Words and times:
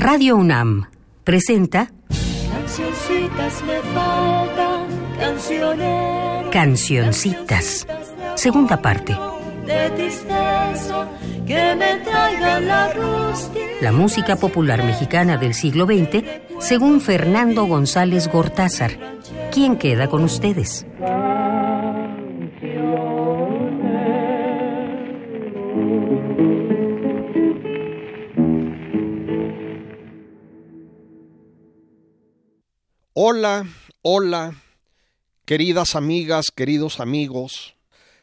Radio 0.00 0.36
UNAM 0.36 0.86
presenta 1.24 1.90
Cancioncitas 2.50 3.62
me 3.64 3.82
faltan. 3.92 4.86
Cancioncitas, 6.50 7.86
segunda 8.34 8.80
parte. 8.80 9.14
De 9.66 9.90
tristeza, 9.90 11.06
que 11.46 11.74
me 11.76 11.96
traigan 12.02 12.66
la 12.66 12.94
rústica. 12.94 13.60
La 13.82 13.92
música 13.92 14.36
popular 14.36 14.82
mexicana 14.84 15.36
del 15.36 15.52
siglo 15.52 15.84
XX, 15.84 16.24
según 16.60 17.02
Fernando 17.02 17.66
González 17.66 18.28
Gortázar. 18.28 18.92
¿Quién 19.52 19.76
queda 19.76 20.08
con 20.08 20.24
ustedes? 20.24 20.86
Hola, 33.22 33.68
hola, 34.00 34.54
queridas 35.44 35.94
amigas, 35.94 36.46
queridos 36.56 37.00
amigos. 37.00 37.76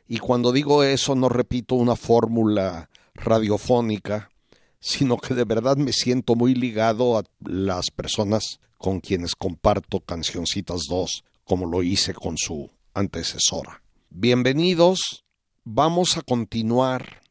Y 0.07 0.17
cuando 0.17 0.51
digo 0.51 0.81
eso 0.81 1.13
no 1.13 1.29
repito 1.29 1.75
una 1.75 1.95
fórmula 1.95 2.89
radiofónica, 3.13 4.31
sino 4.79 5.17
que 5.17 5.35
de 5.35 5.43
verdad 5.43 5.77
me 5.77 5.93
siento 5.93 6.33
muy 6.33 6.55
ligado 6.55 7.15
a 7.15 7.23
las 7.41 7.91
personas 7.91 8.59
con 8.79 8.99
quienes 8.99 9.35
comparto 9.35 9.99
Cancioncitas 9.99 10.85
2, 10.89 11.23
como 11.43 11.67
lo 11.67 11.83
hice 11.83 12.15
con 12.15 12.35
su 12.35 12.71
antecesora. 12.95 13.83
Bienvenidos, 14.09 15.25
vamos 15.63 16.17
a 16.17 16.23
continuar 16.23 17.21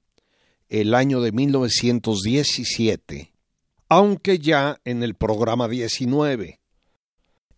el 0.68 0.94
año 0.94 1.20
de 1.20 1.32
1917, 1.32 3.32
aunque 3.88 4.38
ya 4.38 4.80
en 4.84 5.02
el 5.02 5.16
programa 5.16 5.66
19. 5.66 6.60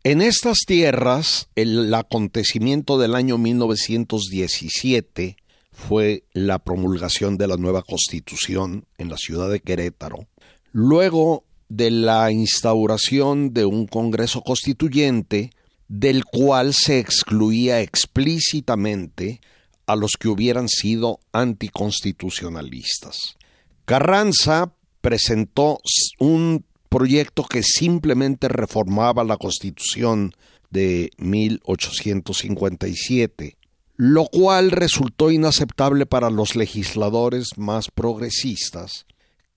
En 0.09 0.23
estas 0.23 0.60
tierras, 0.66 1.51
el 1.55 1.93
acontecimiento 1.93 2.96
del 2.96 3.15
año 3.15 3.37
1917 3.37 5.37
fue 5.71 6.24
la 6.32 6.60
promulgación 6.60 7.37
de 7.37 7.46
la 7.46 7.59
nueva 7.59 7.82
constitución 7.82 8.87
en 8.97 9.10
la 9.10 9.19
ciudad 9.19 9.51
de 9.51 9.60
Querétaro, 9.60 10.27
luego 10.73 11.45
de 11.69 11.91
la 11.91 12.32
instauración 12.32 13.52
de 13.52 13.66
un 13.66 13.87
Congreso 13.87 14.41
Constituyente 14.41 15.51
del 15.88 16.25
cual 16.25 16.73
se 16.73 17.01
excluía 17.01 17.82
explícitamente 17.82 19.43
a 19.85 19.95
los 19.95 20.13
que 20.19 20.29
hubieran 20.29 20.71
sido 20.71 21.21
anticonstitucionalistas. 21.32 23.37
Carranza 23.85 24.73
presentó 25.02 25.80
un 26.19 26.65
proyecto 26.89 27.45
que 27.45 27.63
simplemente 27.63 28.49
reformaba 28.49 29.23
la 29.25 29.37
Constitución 29.37 30.33
de 30.71 31.11
1857, 31.19 33.59
lo 33.97 34.25
cual 34.27 34.71
resultó 34.71 35.31
inaceptable 35.31 36.07
para 36.07 36.31
los 36.31 36.57
legisladores 36.57 37.49
más 37.57 37.91
progresistas, 37.91 39.05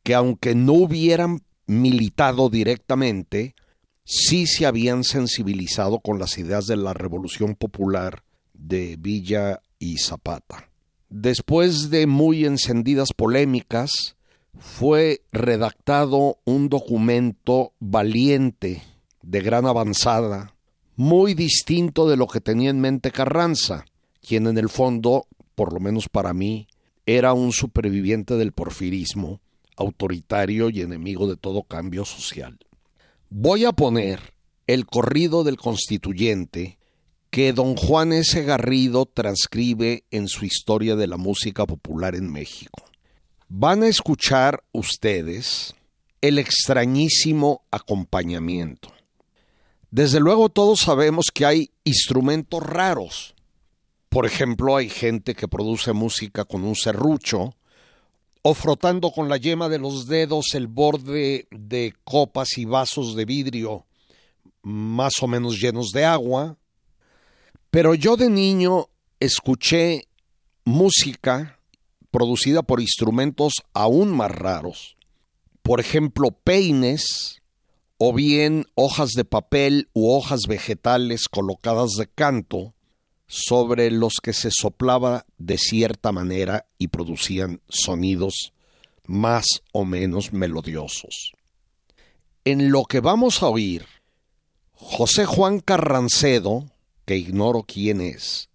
que 0.04 0.16
aunque 0.16 0.56
no 0.56 0.74
hubieran 0.74 1.42
militado 1.68 2.50
directamente, 2.50 3.56
sí 4.04 4.48
se 4.48 4.66
habían 4.66 5.04
sensibilizado 5.04 6.00
con 6.00 6.18
las 6.20 6.38
ideas 6.38 6.68
de 6.68 6.78
la 6.78 6.94
Revolución 6.94 7.56
Popular 7.56 8.24
de 8.54 8.96
Villa 9.00 9.62
y 9.80 9.98
Zapata. 9.98 10.70
Después 11.10 11.90
de 11.90 12.08
muy 12.08 12.46
encendidas 12.46 13.10
polémicas, 13.16 14.16
fue 14.58 15.22
redactado 15.32 16.40
un 16.46 16.70
documento 16.70 17.74
valiente, 17.80 18.84
de 19.22 19.42
gran 19.42 19.66
avanzada, 19.66 20.56
muy 20.96 21.34
distinto 21.34 22.08
de 22.08 22.18
lo 22.18 22.28
que 22.28 22.42
tenía 22.42 22.70
en 22.70 22.80
mente 22.80 23.12
Carranza, 23.12 23.86
quien 24.22 24.48
en 24.48 24.58
el 24.58 24.70
fondo, 24.70 25.28
por 25.56 25.74
lo 25.74 25.80
menos 25.80 26.10
para 26.10 26.34
mí, 26.34 26.68
era 27.06 27.34
un 27.34 27.52
superviviente 27.52 28.36
del 28.36 28.52
porfirismo, 28.52 29.42
autoritario 29.78 30.70
y 30.70 30.82
enemigo 30.82 31.28
de 31.28 31.38
todo 31.38 31.64
cambio 31.64 32.06
social. 32.06 32.60
Voy 33.30 33.66
a 33.66 33.72
poner 33.72 34.34
el 34.68 34.86
corrido 34.86 35.44
del 35.44 35.58
constituyente 35.58 36.78
que 37.30 37.54
don 37.54 37.76
Juan 37.76 38.12
S. 38.12 38.44
Garrido 38.44 39.06
transcribe 39.06 40.04
en 40.12 40.28
su 40.28 40.46
historia 40.46 40.96
de 40.96 41.08
la 41.08 41.18
música 41.18 41.66
popular 41.66 42.16
en 42.16 42.30
México. 42.32 42.91
Van 43.54 43.84
a 43.84 43.90
escuchar 43.90 44.64
ustedes 44.72 45.76
el 46.22 46.40
extrañísimo 46.40 47.66
acompañamiento. 47.70 48.94
Desde 49.90 50.22
luego 50.22 50.48
todos 50.48 50.80
sabemos 50.80 51.26
que 51.34 51.46
hay 51.46 51.72
instrumentos 51.84 52.64
raros. 52.64 53.36
Por 54.08 54.26
ejemplo, 54.26 54.78
hay 54.78 54.88
gente 54.88 55.36
que 55.36 55.50
produce 55.50 55.92
música 55.92 56.46
con 56.46 56.64
un 56.64 56.78
serrucho 56.78 57.54
o 58.42 58.54
frotando 58.54 59.12
con 59.12 59.28
la 59.28 59.36
yema 59.36 59.68
de 59.68 59.80
los 59.80 60.08
dedos 60.08 60.54
el 60.54 60.68
borde 60.68 61.50
de 61.52 61.94
copas 62.06 62.58
y 62.58 62.64
vasos 62.64 63.18
de 63.18 63.26
vidrio 63.26 63.86
más 64.62 65.12
o 65.22 65.28
menos 65.28 65.60
llenos 65.60 65.90
de 65.90 66.06
agua. 66.06 66.56
Pero 67.70 67.96
yo 67.96 68.16
de 68.16 68.30
niño 68.30 68.88
escuché 69.20 70.08
música 70.64 71.58
producida 72.12 72.62
por 72.62 72.82
instrumentos 72.82 73.54
aún 73.74 74.12
más 74.12 74.32
raros, 74.32 74.98
por 75.64 75.80
ejemplo 75.80 76.32
peines 76.32 77.42
o 77.98 78.14
bien 78.14 78.66
hojas 78.76 79.12
de 79.12 79.26
papel 79.26 79.90
u 79.94 80.12
hojas 80.12 80.42
vegetales 80.48 81.28
colocadas 81.30 81.92
de 81.92 82.08
canto 82.08 82.74
sobre 83.28 83.92
los 83.92 84.16
que 84.22 84.34
se 84.34 84.50
soplaba 84.52 85.26
de 85.38 85.58
cierta 85.58 86.12
manera 86.12 86.66
y 86.78 86.90
producían 86.90 87.62
sonidos 87.70 88.54
más 89.06 89.46
o 89.72 89.86
menos 89.86 90.34
melodiosos. 90.34 91.32
En 92.44 92.72
lo 92.72 92.86
que 92.86 93.00
vamos 93.00 93.42
a 93.44 93.48
oír, 93.48 93.86
José 94.74 95.26
Juan 95.26 95.60
Carrancedo, 95.60 96.66
que 97.06 97.16
ignoro 97.16 97.64
quién 97.64 98.02
es, 98.02 98.50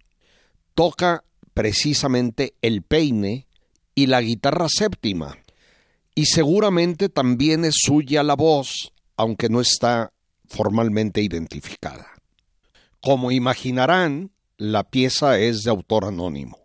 toca 0.74 1.24
precisamente 1.56 2.52
el 2.60 2.82
peine 2.82 3.46
y 3.94 4.08
la 4.08 4.20
guitarra 4.20 4.66
séptima, 4.68 5.38
y 6.14 6.26
seguramente 6.26 7.08
también 7.08 7.64
es 7.64 7.76
suya 7.78 8.22
la 8.22 8.36
voz, 8.36 8.92
aunque 9.16 9.48
no 9.48 9.62
está 9.62 10.12
formalmente 10.48 11.22
identificada. 11.22 12.08
Como 13.00 13.32
imaginarán, 13.32 14.32
la 14.58 14.84
pieza 14.84 15.38
es 15.38 15.62
de 15.62 15.70
autor 15.70 16.04
anónimo. 16.04 16.58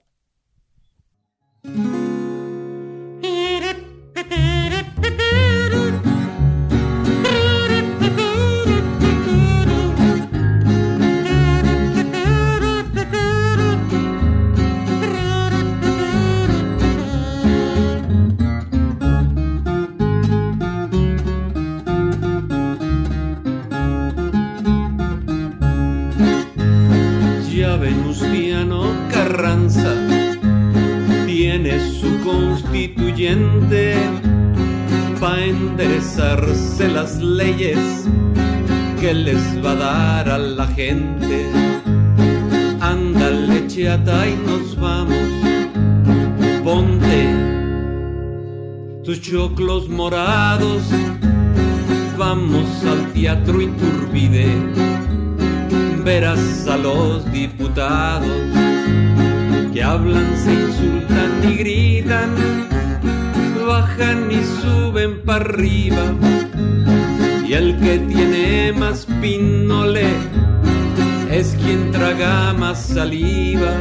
Las 36.80 37.18
leyes 37.22 38.08
que 39.00 39.14
les 39.14 39.64
va 39.64 39.72
a 39.72 39.76
dar 39.76 40.30
a 40.30 40.38
la 40.38 40.68
gente. 40.68 41.46
Ándale, 42.80 43.68
chata, 43.68 44.28
y 44.28 44.36
nos 44.48 44.80
vamos. 44.80 45.16
Ponte 46.64 47.36
tus 49.04 49.22
choclos 49.22 49.90
morados. 49.90 50.84
Vamos 52.18 52.68
al 52.86 53.12
teatro 53.14 53.62
Iturbide. 53.62 54.56
Verás 56.04 56.68
a 56.68 56.78
los 56.78 57.32
diputados 57.32 58.28
que 59.74 59.84
hablan, 59.84 60.36
se 60.36 60.54
insultan 60.54 61.32
y 61.44 61.56
gritan, 61.56 62.36
bajan 63.68 64.30
y 64.32 64.44
suben 64.62 65.22
para 65.24 65.46
arriba 65.46 66.04
y 67.52 67.54
el 67.54 67.78
que 67.82 68.00
tiene 68.00 68.72
más 68.72 69.06
pinole 69.20 70.08
es 71.30 71.54
quien 71.62 71.92
traga 71.92 72.54
más 72.54 72.82
saliva. 72.82 73.74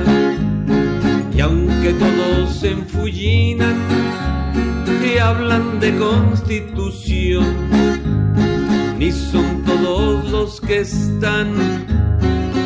Y 1.32 1.40
aunque 1.40 1.93
todos 1.93 2.52
se 2.52 2.72
enfullinan 2.72 3.76
y 5.06 5.19
hablan 5.19 5.78
de 5.78 5.96
constitución, 5.99 7.46
ni 8.99 9.12
son 9.12 9.62
todos 9.62 10.28
los 10.28 10.61
que 10.61 10.81
están, 10.81 11.55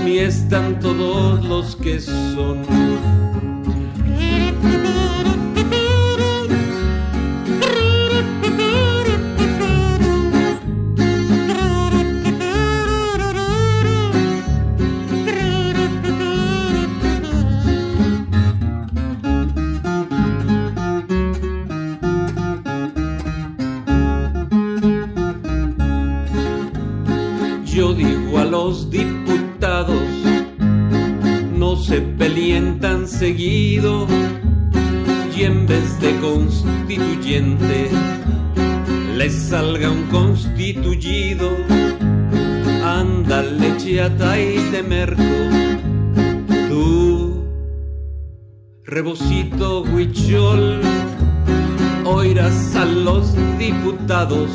ni 0.07 0.21
están 0.21 0.81
todos 0.81 1.45
los 1.45 1.77
que 1.77 2.01
son. 2.01 2.94
Yo 27.75 27.93
digo 27.93 28.39
a 28.39 28.45
los 28.45 28.89
diputados, 28.89 30.09
no 31.59 31.75
se 31.75 32.01
peleen 32.01 32.79
tan 32.79 33.09
seguido 33.09 34.07
y 35.37 35.43
en 35.43 35.67
vez 35.67 36.01
de 36.01 36.17
constituyente 36.21 37.91
les 39.17 39.35
salga 39.35 39.91
un 39.91 40.05
constituyido. 40.05 41.51
Ándale, 42.85 43.77
chiata 43.79 44.41
y 44.41 44.55
temerco, 44.71 45.35
tú, 46.69 47.45
rebocito 48.85 49.83
huichol, 49.83 50.81
oirás 52.05 52.77
a 52.77 52.85
los 52.85 53.35
diputados 53.59 54.49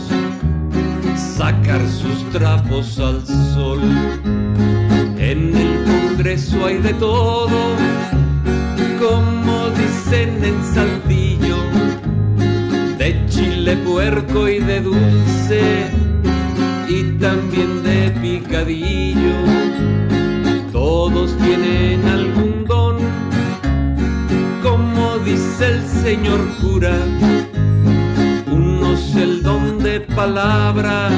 sacar 1.39 1.80
sus 1.88 2.30
trapos 2.33 3.00
al 3.00 3.25
sol. 3.25 3.80
En 5.18 5.56
el 5.56 5.86
Congreso 5.86 6.65
hay 6.65 6.80
de 6.80 6.94
todo, 6.95 7.77
como 9.00 9.69
dicen 9.69 10.44
en 10.44 10.57
Saltillo, 10.74 11.59
de 12.97 13.25
chile 13.30 13.77
puerco 13.77 14.50
y 14.50 14.59
de 14.59 14.81
dulce, 14.81 15.62
y 16.89 17.03
también 17.19 17.83
de 17.83 18.12
picadillo. 18.21 19.39
Todos 20.74 21.38
tienen 21.38 22.06
algún 22.06 22.65
don, 22.65 22.97
como 24.62 25.19
dice 25.19 25.68
el 25.68 25.88
señor 26.03 26.42
cura 26.59 26.97
unos 29.00 29.16
el 29.16 29.44
don 29.44 29.80
de 29.80 30.01
palabra, 30.01 31.10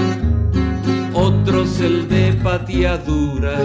otros 1.14 1.80
el 1.80 2.08
de 2.08 2.34
pateadura. 2.34 3.58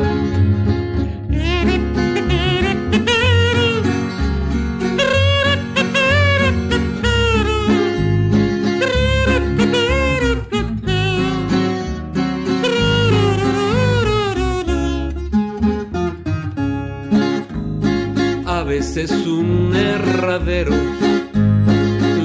A 18.46 18.62
veces 18.62 19.10
un 19.26 19.74
erradero 19.74 20.95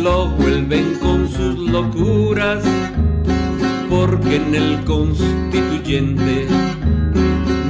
lo 0.02 0.30
vuelven 0.30 0.96
con 0.96 1.30
sus 1.30 1.58
locuras, 1.60 2.64
porque 3.90 4.38
en 4.38 4.56
el 4.56 4.84
constituyente 4.84 6.48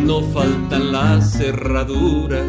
no 0.06 0.22
faltan 0.22 0.94
las 0.94 1.34
cerraduras. 1.34 2.48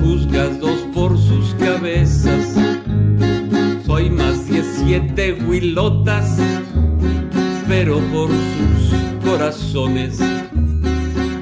Juzgas 0.00 0.60
dos 0.60 0.78
por 0.94 1.18
sus 1.18 1.54
cabezas, 1.54 2.54
soy 3.84 4.08
más 4.10 4.46
diecisiete 4.48 5.32
huilotas, 5.32 6.38
pero 7.66 7.98
por 8.12 8.28
sus 8.28 9.28
corazones 9.28 10.18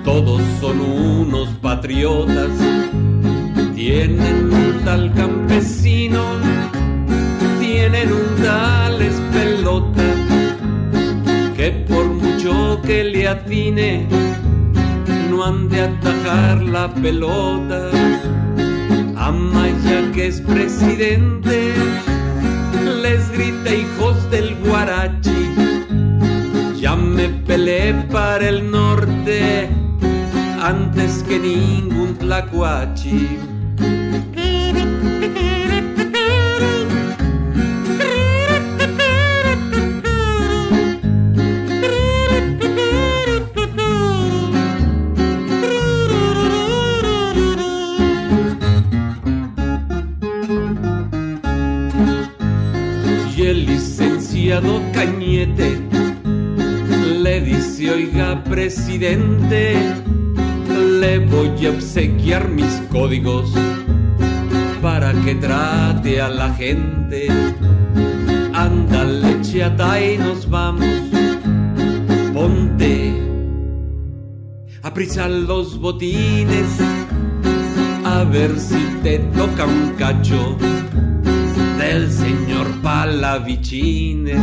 todos 0.03 0.41
son 0.61 0.81
unos 0.81 1.49
patriotas. 1.61 2.51
Tienen 3.75 4.51
un 4.53 4.85
tal 4.85 5.13
campesino 5.13 6.23
tal 8.47 8.99
pelota 9.33 10.07
que 11.57 11.69
por 11.89 12.07
mucho 12.07 12.81
que 12.87 13.03
le 13.03 13.27
atine 13.27 14.07
no 15.29 15.45
han 15.45 15.69
de 15.69 15.81
atajar 15.91 16.63
la 16.63 16.87
pelota. 16.95 17.91
Amaya 19.17 19.99
que 20.15 20.29
es 20.29 20.41
presidente 20.41 21.75
les 23.03 23.23
grita 23.33 23.71
hijos 23.83 24.17
del 24.31 24.55
guarachi. 24.65 25.43
Ya 26.81 26.95
me 26.95 27.29
peleé 27.49 27.95
para 28.13 28.49
el 28.49 28.71
norte 28.71 29.69
antes 30.63 31.25
que 31.27 31.37
ningún 31.41 32.15
tlacuachi. 32.21 33.56
Cañete 54.47 55.77
le 57.21 57.41
dice, 57.41 57.91
oiga 57.91 58.45
presidente, 58.45 59.75
le 61.01 61.19
voy 61.19 61.67
a 61.67 61.71
obsequiar 61.71 62.49
mis 62.49 62.81
códigos 62.93 63.53
para 64.81 65.13
que 65.25 65.35
trate 65.35 66.21
a 66.21 66.29
la 66.29 66.55
gente. 66.55 67.27
Ándale, 68.55 69.41
chata 69.43 70.01
y 70.01 70.17
nos 70.17 70.49
vamos. 70.49 70.87
Ponte 72.33 73.21
a 74.85 74.95
prisar 74.95 75.29
los 75.29 75.77
botines, 75.77 76.79
a 78.05 78.23
ver 78.23 78.57
si 78.61 78.79
te 79.03 79.19
toca 79.19 79.65
un 79.65 79.91
cacho 79.99 80.57
Palavicines. 82.87 84.41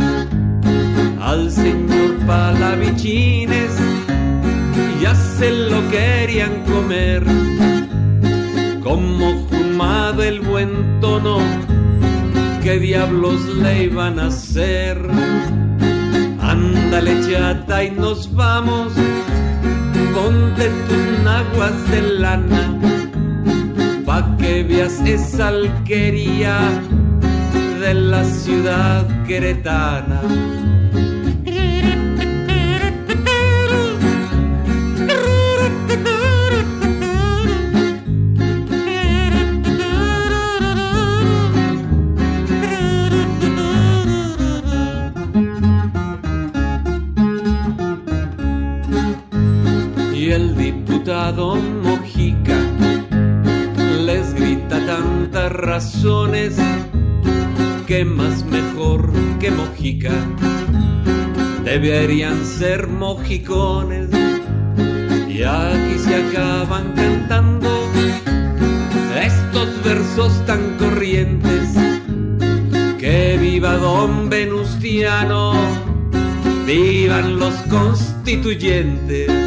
Al 1.18 1.50
señor 1.50 2.18
Palavicines 2.26 3.72
ya 5.00 5.14
se 5.14 5.50
lo 5.50 5.80
querían 5.88 6.62
comer 6.64 7.24
como 8.82 9.46
fumado 9.48 10.22
el 10.22 10.42
buen 10.42 11.00
tono, 11.00 11.38
¿qué 12.62 12.78
diablos 12.78 13.40
le 13.62 13.84
iban 13.84 14.18
a 14.18 14.26
hacer? 14.26 14.98
Ándale 16.42 17.14
chata 17.26 17.82
y 17.82 17.92
nos 17.92 18.30
vamos, 18.34 18.92
ponte 20.14 20.68
tus 20.86 21.24
naguas 21.24 21.90
de 21.90 22.02
lana, 22.20 22.78
pa' 24.04 24.36
que 24.36 24.62
veas 24.64 25.00
esa 25.00 25.48
alquería 25.48 26.58
de 27.84 27.92
la 27.92 28.24
ciudad 28.24 29.04
queretana. 29.26 30.22
Y 50.14 50.30
el 50.30 50.56
diputado 50.56 51.56
Mojica 51.82 52.58
les 54.06 54.32
grita 54.32 54.78
tantas 54.86 55.52
razones 55.52 56.56
que 57.86 58.04
más 58.04 58.44
mejor 58.44 59.10
que 59.40 59.50
Mojica 59.50 60.12
deberían 61.64 62.44
ser 62.44 62.86
mojicones. 62.88 64.08
Y 65.28 65.42
aquí 65.42 65.98
se 65.98 66.14
acaban 66.14 66.92
cantando 66.94 67.68
estos 69.20 69.68
versos 69.84 70.32
tan 70.46 70.76
corrientes. 70.78 71.74
Que 72.98 73.36
viva 73.38 73.76
don 73.76 74.30
Venustiano, 74.30 75.52
viva 76.66 77.14
juegan 77.14 77.38
los 77.38 77.54
constituyentes. 77.68 79.43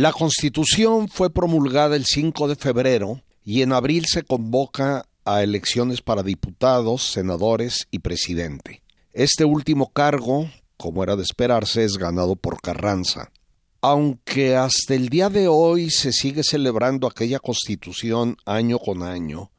La 0.00 0.14
Constitución 0.14 1.10
fue 1.10 1.28
promulgada 1.28 1.94
el 1.94 2.06
5 2.06 2.48
de 2.48 2.56
febrero 2.56 3.20
y 3.44 3.60
en 3.60 3.74
abril 3.74 4.06
se 4.06 4.22
convoca 4.22 5.04
a 5.26 5.42
elecciones 5.42 6.00
para 6.00 6.22
diputados, 6.22 7.02
senadores 7.02 7.86
y 7.90 7.98
presidente. 7.98 8.82
Este 9.12 9.44
último 9.44 9.92
cargo, 9.92 10.48
como 10.78 11.02
era 11.02 11.16
de 11.16 11.22
esperarse, 11.22 11.84
es 11.84 11.98
ganado 11.98 12.34
por 12.34 12.62
Carranza. 12.62 13.30
Aunque 13.82 14.56
hasta 14.56 14.94
el 14.94 15.10
día 15.10 15.28
de 15.28 15.48
hoy 15.48 15.90
se 15.90 16.12
sigue 16.12 16.44
celebrando 16.44 17.06
aquella 17.06 17.38
constitución 17.38 18.38
año 18.46 18.78
con 18.78 19.02
año 19.02 19.50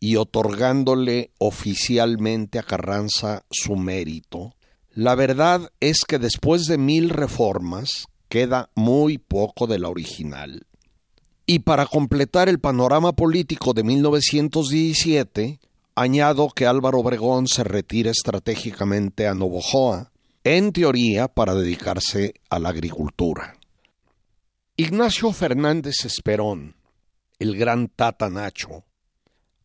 y 0.00 0.16
otorgándole 0.16 1.30
oficialmente 1.38 2.58
a 2.58 2.64
Carranza 2.64 3.44
su 3.48 3.76
mérito, 3.76 4.56
la 4.90 5.14
verdad 5.14 5.70
es 5.78 6.00
que 6.04 6.18
después 6.18 6.64
de 6.64 6.78
mil 6.78 7.10
reformas, 7.10 8.06
queda 8.28 8.70
muy 8.74 9.18
poco 9.18 9.66
de 9.66 9.78
la 9.78 9.88
original. 9.88 10.66
Y 11.46 11.60
para 11.60 11.86
completar 11.86 12.48
el 12.48 12.58
panorama 12.58 13.12
político 13.12 13.74
de 13.74 13.84
1917, 13.84 15.60
añado 15.94 16.48
que 16.48 16.66
Álvaro 16.66 17.00
Obregón 17.00 17.46
se 17.46 17.64
retira 17.64 18.10
estratégicamente 18.10 19.26
a 19.28 19.34
Novojoa, 19.34 20.10
en 20.42 20.72
teoría 20.72 21.28
para 21.28 21.54
dedicarse 21.54 22.34
a 22.50 22.58
la 22.58 22.70
agricultura. 22.70 23.56
Ignacio 24.76 25.32
Fernández 25.32 26.04
Esperón, 26.04 26.76
el 27.38 27.56
gran 27.56 27.88
Tata 27.88 28.28
Nacho, 28.28 28.84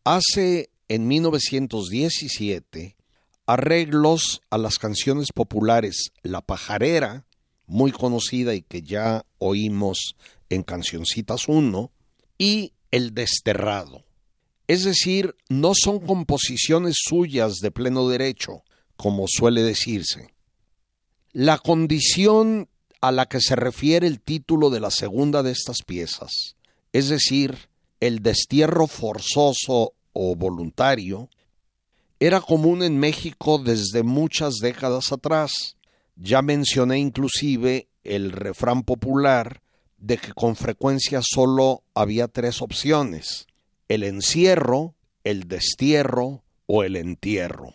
hace 0.04 0.70
en 0.88 1.06
1917 1.08 2.96
arreglos 3.46 4.42
a 4.50 4.58
las 4.58 4.78
canciones 4.78 5.28
populares 5.34 6.12
La 6.22 6.40
Pajarera 6.40 7.24
muy 7.70 7.92
conocida 7.92 8.54
y 8.54 8.62
que 8.62 8.82
ya 8.82 9.24
oímos 9.38 10.16
en 10.48 10.64
Cancioncitas 10.64 11.46
1, 11.46 11.90
y 12.36 12.72
El 12.90 13.14
Desterrado. 13.14 14.04
Es 14.66 14.82
decir, 14.84 15.36
no 15.48 15.72
son 15.74 16.00
composiciones 16.00 16.96
suyas 16.98 17.56
de 17.56 17.70
pleno 17.70 18.08
derecho, 18.08 18.64
como 18.96 19.26
suele 19.28 19.62
decirse. 19.62 20.34
La 21.32 21.58
condición 21.58 22.68
a 23.00 23.12
la 23.12 23.26
que 23.26 23.40
se 23.40 23.54
refiere 23.54 24.06
el 24.06 24.20
título 24.20 24.70
de 24.70 24.80
la 24.80 24.90
segunda 24.90 25.42
de 25.42 25.52
estas 25.52 25.82
piezas, 25.86 26.56
es 26.92 27.08
decir, 27.08 27.68
el 28.00 28.20
destierro 28.20 28.88
forzoso 28.88 29.92
o 30.12 30.34
voluntario, 30.34 31.30
era 32.18 32.40
común 32.40 32.82
en 32.82 32.98
México 32.98 33.58
desde 33.58 34.02
muchas 34.02 34.56
décadas 34.56 35.12
atrás, 35.12 35.76
ya 36.20 36.42
mencioné 36.42 36.98
inclusive 36.98 37.88
el 38.04 38.32
refrán 38.32 38.82
popular 38.82 39.62
de 39.98 40.18
que 40.18 40.32
con 40.32 40.54
frecuencia 40.54 41.20
solo 41.22 41.82
había 41.94 42.28
tres 42.28 42.62
opciones, 42.62 43.46
el 43.88 44.02
encierro, 44.02 44.94
el 45.24 45.48
destierro 45.48 46.42
o 46.66 46.84
el 46.84 46.96
entierro. 46.96 47.74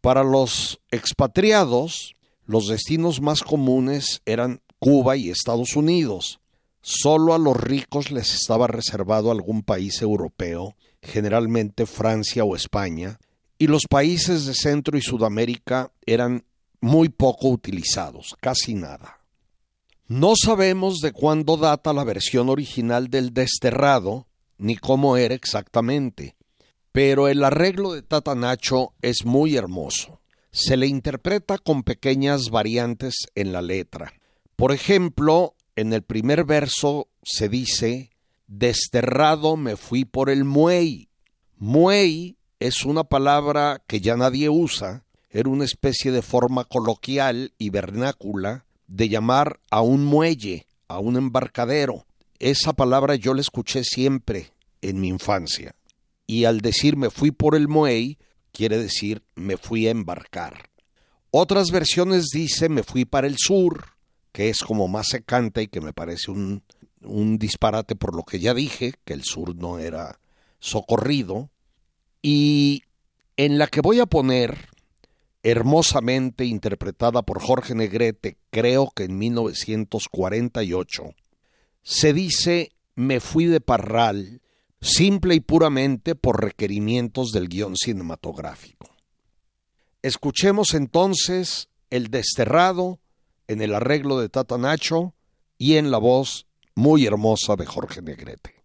Para 0.00 0.24
los 0.24 0.80
expatriados, 0.90 2.14
los 2.46 2.68
destinos 2.68 3.20
más 3.20 3.42
comunes 3.42 4.22
eran 4.24 4.60
Cuba 4.78 5.16
y 5.16 5.30
Estados 5.30 5.76
Unidos. 5.76 6.40
Solo 6.80 7.34
a 7.34 7.38
los 7.38 7.56
ricos 7.56 8.10
les 8.10 8.34
estaba 8.34 8.68
reservado 8.68 9.30
algún 9.30 9.62
país 9.62 10.00
europeo, 10.00 10.76
generalmente 11.02 11.86
Francia 11.86 12.44
o 12.44 12.54
España, 12.54 13.18
y 13.58 13.66
los 13.66 13.82
países 13.88 14.46
de 14.46 14.54
Centro 14.54 14.96
y 14.96 15.02
Sudamérica 15.02 15.90
eran 16.06 16.44
muy 16.80 17.08
poco 17.08 17.48
utilizados, 17.48 18.36
casi 18.40 18.74
nada. 18.74 19.18
No 20.06 20.34
sabemos 20.36 21.00
de 21.00 21.12
cuándo 21.12 21.56
data 21.56 21.92
la 21.92 22.04
versión 22.04 22.48
original 22.48 23.08
del 23.08 23.34
desterrado, 23.34 24.26
ni 24.56 24.76
cómo 24.76 25.16
era 25.16 25.34
exactamente, 25.34 26.36
pero 26.92 27.28
el 27.28 27.44
arreglo 27.44 27.92
de 27.92 28.02
Tatanacho 28.02 28.94
es 29.02 29.24
muy 29.24 29.56
hermoso. 29.56 30.20
Se 30.50 30.76
le 30.76 30.86
interpreta 30.86 31.58
con 31.58 31.82
pequeñas 31.82 32.50
variantes 32.50 33.14
en 33.34 33.52
la 33.52 33.60
letra. 33.60 34.14
Por 34.56 34.72
ejemplo, 34.72 35.54
en 35.76 35.92
el 35.92 36.02
primer 36.02 36.44
verso 36.44 37.08
se 37.22 37.48
dice, 37.48 38.10
desterrado 38.46 39.56
me 39.56 39.76
fui 39.76 40.04
por 40.04 40.30
el 40.30 40.44
muey. 40.44 41.10
Muey 41.56 42.38
es 42.60 42.84
una 42.84 43.04
palabra 43.04 43.82
que 43.86 44.00
ya 44.00 44.16
nadie 44.16 44.48
usa, 44.48 45.04
era 45.30 45.48
una 45.48 45.64
especie 45.64 46.10
de 46.10 46.22
forma 46.22 46.64
coloquial 46.64 47.52
y 47.58 47.70
vernácula 47.70 48.64
de 48.86 49.08
llamar 49.08 49.60
a 49.70 49.82
un 49.82 50.04
muelle, 50.04 50.66
a 50.88 50.98
un 50.98 51.16
embarcadero. 51.16 52.06
Esa 52.38 52.72
palabra 52.72 53.14
yo 53.14 53.34
la 53.34 53.42
escuché 53.42 53.84
siempre 53.84 54.52
en 54.80 55.00
mi 55.00 55.08
infancia. 55.08 55.74
Y 56.26 56.44
al 56.44 56.60
decir 56.60 56.96
me 56.96 57.10
fui 57.10 57.30
por 57.30 57.54
el 57.54 57.68
muelle, 57.68 58.18
quiere 58.52 58.78
decir 58.78 59.22
me 59.34 59.56
fui 59.56 59.86
a 59.86 59.90
embarcar. 59.90 60.70
Otras 61.30 61.70
versiones 61.70 62.28
dice 62.32 62.68
me 62.68 62.82
fui 62.82 63.04
para 63.04 63.26
el 63.26 63.36
sur, 63.38 63.84
que 64.32 64.48
es 64.48 64.60
como 64.60 64.88
más 64.88 65.08
secante 65.08 65.62
y 65.62 65.68
que 65.68 65.80
me 65.80 65.92
parece 65.92 66.30
un, 66.30 66.62
un 67.02 67.38
disparate 67.38 67.96
por 67.96 68.16
lo 68.16 68.22
que 68.22 68.40
ya 68.40 68.54
dije, 68.54 68.94
que 69.04 69.12
el 69.12 69.24
sur 69.24 69.54
no 69.56 69.78
era 69.78 70.20
socorrido. 70.58 71.50
Y 72.22 72.82
en 73.36 73.58
la 73.58 73.66
que 73.66 73.80
voy 73.80 74.00
a 74.00 74.06
poner 74.06 74.68
hermosamente 75.42 76.44
interpretada 76.44 77.22
por 77.22 77.40
Jorge 77.40 77.74
Negrete, 77.74 78.38
creo 78.50 78.90
que 78.94 79.04
en 79.04 79.18
1948, 79.18 81.14
se 81.82 82.12
dice 82.12 82.72
me 82.94 83.20
fui 83.20 83.46
de 83.46 83.60
Parral 83.60 84.42
simple 84.80 85.34
y 85.34 85.40
puramente 85.40 86.14
por 86.14 86.42
requerimientos 86.42 87.30
del 87.30 87.48
guion 87.48 87.76
cinematográfico. 87.76 88.94
Escuchemos 90.02 90.74
entonces 90.74 91.68
El 91.90 92.08
Desterrado 92.08 93.00
en 93.46 93.62
el 93.62 93.74
arreglo 93.74 94.18
de 94.20 94.28
Tata 94.28 94.58
Nacho 94.58 95.14
y 95.58 95.76
en 95.76 95.90
la 95.90 95.98
voz 95.98 96.46
muy 96.74 97.06
hermosa 97.06 97.56
de 97.56 97.66
Jorge 97.66 98.02
Negrete. 98.02 98.57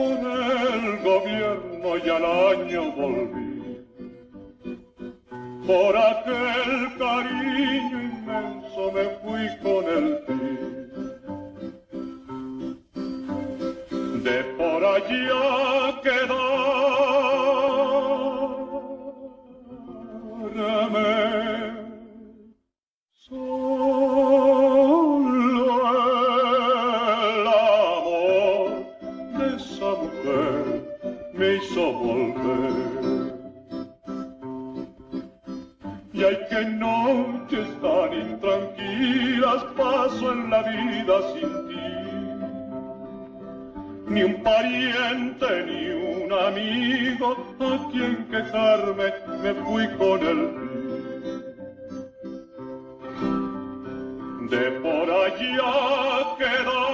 Por 0.00 0.18
el 0.72 0.98
gobierno 1.02 1.88
y 1.98 2.08
al 2.08 2.24
año 2.24 2.82
volví. 2.92 3.50
Por 5.66 5.92
aquel 5.96 6.70
cariño 6.98 7.96
inmenso 8.10 8.82
me 8.94 9.04
fui 9.20 9.44
con 9.62 9.84
el 9.98 10.06
fin. 10.26 10.58
De 14.24 14.38
por 14.58 14.80
allá 14.96 15.44
quedarme 16.02 16.40
volver. 31.40 32.72
Y 36.12 36.24
hay 36.24 36.38
que 36.50 36.64
noches 36.66 37.66
tan 37.80 38.12
intranquilas 38.12 39.64
paso 39.76 40.32
en 40.32 40.50
la 40.50 40.62
vida 40.62 41.14
sin 41.32 41.68
ti. 41.68 41.88
Ni 44.08 44.22
un 44.24 44.42
pariente, 44.42 45.46
ni 45.66 45.88
un 46.24 46.32
amigo 46.32 47.36
a 47.60 47.90
quien 47.90 48.26
quejarme, 48.28 49.12
me 49.42 49.54
fui 49.64 49.88
con 49.96 50.20
el 50.26 50.40
de 54.50 54.70
por 54.82 55.10
allá 55.10 56.36
quedarme. 56.38 56.89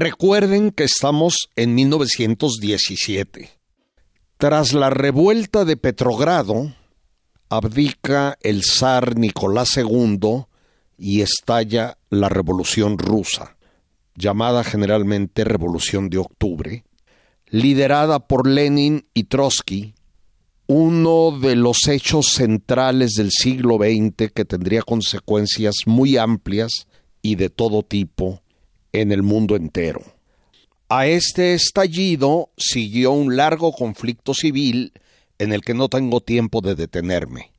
Recuerden 0.00 0.70
que 0.70 0.84
estamos 0.84 1.48
en 1.56 1.74
1917. 1.74 3.50
Tras 4.36 4.72
la 4.72 4.90
revuelta 4.90 5.64
de 5.64 5.76
Petrogrado, 5.76 6.72
abdica 7.48 8.38
el 8.42 8.62
zar 8.62 9.18
Nicolás 9.18 9.76
II 9.76 10.44
y 10.98 11.22
estalla 11.22 11.98
la 12.10 12.28
Revolución 12.28 12.96
rusa, 12.96 13.56
llamada 14.14 14.62
generalmente 14.62 15.42
Revolución 15.42 16.10
de 16.10 16.18
Octubre, 16.18 16.84
liderada 17.48 18.20
por 18.20 18.46
Lenin 18.46 19.04
y 19.14 19.24
Trotsky, 19.24 19.96
uno 20.68 21.36
de 21.40 21.56
los 21.56 21.88
hechos 21.88 22.28
centrales 22.28 23.14
del 23.14 23.32
siglo 23.32 23.78
XX 23.78 24.30
que 24.32 24.44
tendría 24.44 24.82
consecuencias 24.82 25.74
muy 25.86 26.18
amplias 26.18 26.86
y 27.20 27.34
de 27.34 27.50
todo 27.50 27.82
tipo 27.82 28.42
en 28.92 29.12
el 29.12 29.22
mundo 29.22 29.56
entero. 29.56 30.02
A 30.88 31.06
este 31.06 31.54
estallido 31.54 32.50
siguió 32.56 33.12
un 33.12 33.36
largo 33.36 33.72
conflicto 33.72 34.32
civil 34.34 34.92
en 35.38 35.52
el 35.52 35.60
que 35.60 35.74
no 35.74 35.88
tengo 35.88 36.20
tiempo 36.20 36.60
de 36.60 36.74
detenerme. 36.74 37.52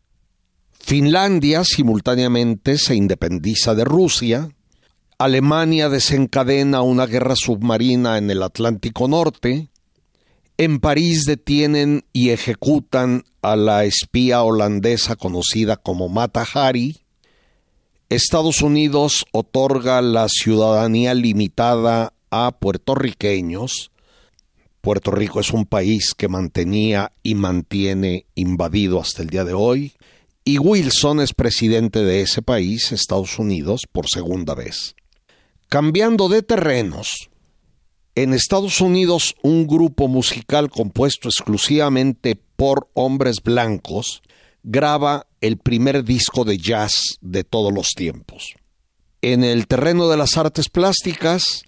Finlandia 0.71 1.63
simultáneamente 1.63 2.77
se 2.77 2.95
independiza 2.95 3.75
de 3.75 3.83
Rusia, 3.83 4.49
Alemania 5.19 5.89
desencadena 5.89 6.81
una 6.81 7.05
guerra 7.05 7.35
submarina 7.35 8.17
en 8.17 8.31
el 8.31 8.41
Atlántico 8.41 9.07
Norte, 9.07 9.69
en 10.57 10.79
París 10.79 11.25
detienen 11.25 12.05
y 12.11 12.31
ejecutan 12.31 13.23
a 13.41 13.55
la 13.55 13.85
espía 13.85 14.43
holandesa 14.43 15.15
conocida 15.15 15.77
como 15.77 16.09
Mata 16.09 16.45
Hari, 16.53 17.01
Estados 18.09 18.63
Unidos 18.63 19.27
otorga 19.31 20.01
la 20.01 20.27
ciudadanía 20.29 21.13
limitada 21.13 22.11
a 22.31 22.51
puertorriqueños. 22.57 23.91
Puerto 24.81 25.11
Rico 25.11 25.39
es 25.39 25.51
un 25.51 25.67
país 25.67 26.15
que 26.17 26.27
mantenía 26.27 27.11
y 27.21 27.35
mantiene 27.35 28.25
invadido 28.33 28.99
hasta 28.99 29.21
el 29.21 29.29
día 29.29 29.43
de 29.43 29.53
hoy. 29.53 29.93
Y 30.43 30.57
Wilson 30.57 31.19
es 31.19 31.33
presidente 31.35 32.03
de 32.03 32.21
ese 32.21 32.41
país, 32.41 32.91
Estados 32.91 33.37
Unidos, 33.37 33.81
por 33.91 34.09
segunda 34.09 34.55
vez. 34.55 34.95
Cambiando 35.67 36.29
de 36.29 36.41
terrenos, 36.41 37.29
en 38.15 38.33
Estados 38.33 38.81
Unidos 38.81 39.35
un 39.43 39.67
grupo 39.67 40.07
musical 40.07 40.71
compuesto 40.71 41.29
exclusivamente 41.29 42.41
por 42.55 42.89
hombres 42.95 43.35
blancos 43.43 44.23
graba 44.63 45.27
el 45.41 45.57
primer 45.57 46.03
disco 46.03 46.43
de 46.43 46.57
jazz 46.57 47.17
de 47.21 47.43
todos 47.43 47.73
los 47.73 47.89
tiempos. 47.95 48.55
En 49.21 49.43
el 49.43 49.67
terreno 49.67 50.07
de 50.09 50.17
las 50.17 50.37
artes 50.37 50.69
plásticas, 50.69 51.63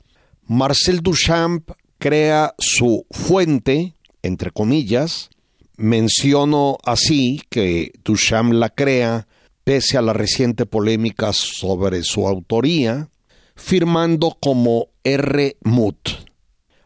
Marcel 0.45 1.01
Duchamp 1.01 1.71
crea 1.97 2.53
su 2.57 3.05
fuente, 3.11 3.95
entre 4.21 4.51
comillas, 4.51 5.29
menciono 5.77 6.77
así 6.83 7.41
que 7.49 7.91
Duchamp 8.03 8.53
la 8.53 8.69
crea 8.69 9.27
pese 9.63 9.97
a 9.97 10.01
la 10.01 10.13
reciente 10.13 10.65
polémica 10.65 11.33
sobre 11.33 12.03
su 12.03 12.27
autoría, 12.27 13.09
firmando 13.55 14.37
como 14.39 14.87
R. 15.03 15.57
Mut. 15.63 16.09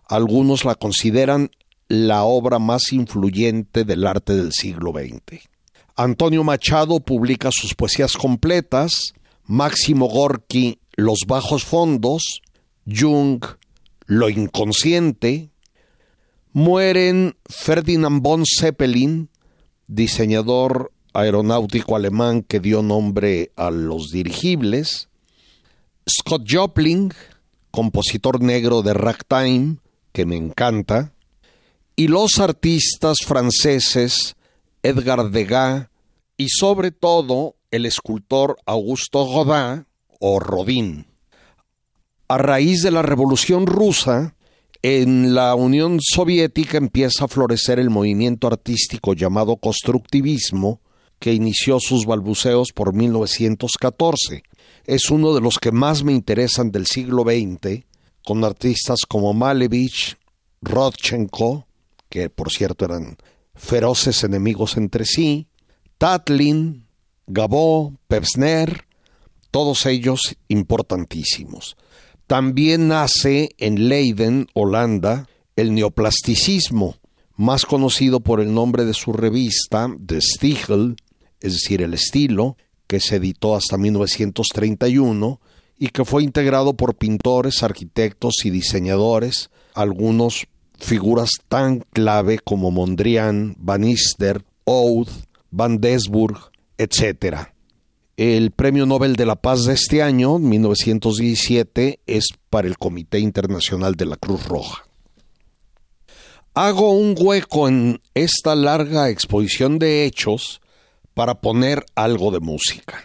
Algunos 0.08 0.66
la 0.66 0.76
consideran 0.76 1.50
la 1.88 2.24
obra 2.24 2.60
más 2.60 2.92
influyente 2.92 3.86
del 3.86 4.06
arte 4.06 4.36
del 4.36 4.52
siglo 4.52 4.92
XX. 4.92 5.42
Antonio 5.98 6.44
Machado 6.44 7.00
publica 7.00 7.50
sus 7.54 7.74
poesías 7.74 8.14
completas, 8.18 9.14
Máximo 9.46 10.10
Gorki 10.10 10.80
Los 10.96 11.20
bajos 11.26 11.64
fondos, 11.64 12.42
Jung 12.86 13.42
Lo 14.06 14.30
inconsciente, 14.30 15.52
mueren 16.52 17.38
Ferdinand 17.48 18.22
von 18.22 18.44
Zeppelin, 18.46 19.30
diseñador 19.88 20.92
aeronáutico 21.14 21.96
alemán 21.96 22.44
que 22.44 22.60
dio 22.60 22.82
nombre 22.82 23.52
a 23.56 23.72
los 23.72 24.12
dirigibles, 24.12 25.08
Scott 26.10 26.44
Joplin, 26.46 27.14
compositor 27.72 28.42
negro 28.42 28.82
de 28.82 28.94
ragtime, 28.94 29.78
que 30.12 30.26
me 30.26 30.36
encanta, 30.36 31.14
y 31.96 32.10
los 32.10 32.40
artistas 32.40 33.20
franceses 33.26 34.36
Edgar 34.86 35.32
Degas 35.32 35.88
y 36.38 36.50
sobre 36.50 36.92
todo 36.92 37.56
el 37.72 37.88
escultor 37.88 38.58
Augusto 38.68 39.26
Rodin 39.26 39.88
o 40.20 40.40
Rodin. 40.40 41.08
A 42.28 42.38
raíz 42.38 42.84
de 42.84 42.92
la 42.92 43.02
Revolución 43.02 43.66
Rusa, 43.66 44.36
en 44.84 45.34
la 45.34 45.56
Unión 45.56 45.98
Soviética 46.02 46.78
empieza 46.78 47.26
a 47.26 47.28
florecer 47.28 47.80
el 47.80 47.90
movimiento 47.90 48.46
artístico 48.46 49.16
llamado 49.16 49.58
constructivismo, 49.58 50.82
que 51.18 51.34
inició 51.34 51.80
sus 51.80 52.06
balbuceos 52.06 52.72
por 52.72 52.94
1914. 52.94 54.44
Es 54.86 55.10
uno 55.10 55.34
de 55.34 55.42
los 55.42 55.58
que 55.58 55.72
más 55.72 56.04
me 56.04 56.14
interesan 56.14 56.72
del 56.72 56.86
siglo 56.86 57.24
XX, 57.24 57.86
con 58.24 58.44
artistas 58.44 59.00
como 59.08 59.34
Malevich, 59.34 60.16
Rodchenko, 60.62 61.66
que 62.08 62.30
por 62.30 62.52
cierto 62.52 62.86
eran 62.86 63.18
feroces 63.56 64.24
enemigos 64.24 64.78
entre 64.78 65.06
sí, 65.06 65.48
Tatlin, 65.98 66.86
Gabó, 67.28 67.94
Pevsner, 68.08 68.86
todos 69.52 69.86
ellos 69.86 70.36
importantísimos. 70.48 71.78
También 72.28 72.88
nace 72.88 73.50
en 73.58 73.88
Leiden, 73.88 74.48
Holanda, 74.54 75.28
el 75.56 75.74
neoplasticismo, 75.74 76.98
más 77.36 77.66
conocido 77.66 78.20
por 78.20 78.42
el 78.42 78.54
nombre 78.54 78.86
de 78.86 78.94
su 78.94 79.14
revista, 79.14 79.90
De 79.98 80.20
Stigel, 80.22 80.96
es 81.40 81.54
decir, 81.54 81.82
el 81.82 81.94
estilo, 81.94 82.58
que 82.88 83.00
se 83.00 83.18
editó 83.18 83.56
hasta 83.56 83.78
1931 83.78 85.40
y 85.78 85.90
que 85.90 86.06
fue 86.06 86.24
integrado 86.24 86.76
por 86.76 86.96
pintores, 86.96 87.64
arquitectos 87.64 88.46
y 88.46 88.50
diseñadores, 88.50 89.50
algunos 89.74 90.48
figuras 90.80 91.30
tan 91.48 91.80
clave 91.92 92.40
como 92.40 92.72
Mondrian, 92.72 93.56
Van 93.58 93.84
Ister, 93.84 94.44
Oud, 94.66 95.08
Van 95.52 95.80
Desburg, 95.80 96.52
etc. 96.78 97.50
El 98.18 98.52
Premio 98.52 98.86
Nobel 98.86 99.16
de 99.16 99.26
la 99.26 99.36
Paz 99.36 99.66
de 99.66 99.74
este 99.74 100.02
año, 100.02 100.40
1917, 100.40 102.00
es 102.06 102.28
para 102.50 102.68
el 102.68 102.78
Comité 102.78 103.20
Internacional 103.20 103.96
de 103.96 104.06
la 104.06 104.16
Cruz 104.18 104.46
Roja. 104.46 104.86
Hago 106.54 106.92
un 106.92 107.16
hueco 107.18 107.68
en 107.68 108.00
esta 108.14 108.56
larga 108.56 109.10
exposición 109.10 109.78
de 109.78 110.06
hechos 110.06 110.62
para 111.14 111.42
poner 111.42 111.86
algo 111.96 112.32
de 112.32 112.40
música. 112.40 113.04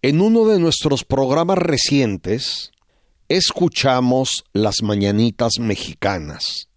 En 0.00 0.20
uno 0.20 0.46
de 0.46 0.58
nuestros 0.58 1.04
programas 1.04 1.58
recientes 1.58 2.72
escuchamos 3.28 4.44
las 4.54 4.82
mañanitas 4.82 5.58
mexicanas. 5.60 6.68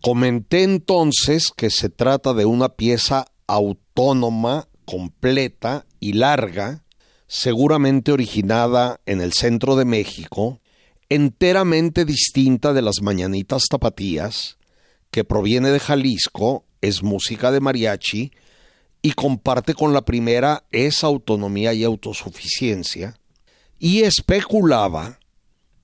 Comenté 0.00 0.62
entonces 0.62 1.48
que 1.54 1.68
se 1.68 1.90
trata 1.90 2.32
de 2.32 2.46
una 2.46 2.70
pieza 2.70 3.26
autónoma, 3.46 4.68
completa 4.86 5.84
y 6.00 6.14
larga, 6.14 6.84
seguramente 7.26 8.10
originada 8.10 9.00
en 9.04 9.20
el 9.20 9.32
centro 9.34 9.76
de 9.76 9.84
México, 9.84 10.60
enteramente 11.10 12.06
distinta 12.06 12.72
de 12.72 12.82
las 12.82 13.02
mañanitas 13.02 13.64
tapatías, 13.70 14.56
que 15.10 15.24
proviene 15.24 15.70
de 15.70 15.78
Jalisco, 15.78 16.64
es 16.80 17.02
música 17.02 17.52
de 17.52 17.60
mariachi 17.60 18.32
y 19.02 19.12
comparte 19.12 19.74
con 19.74 19.92
la 19.92 20.06
primera 20.06 20.64
esa 20.72 21.06
autonomía 21.06 21.74
y 21.74 21.84
autosuficiencia, 21.84 23.18
y 23.78 24.02
especulaba 24.02 25.18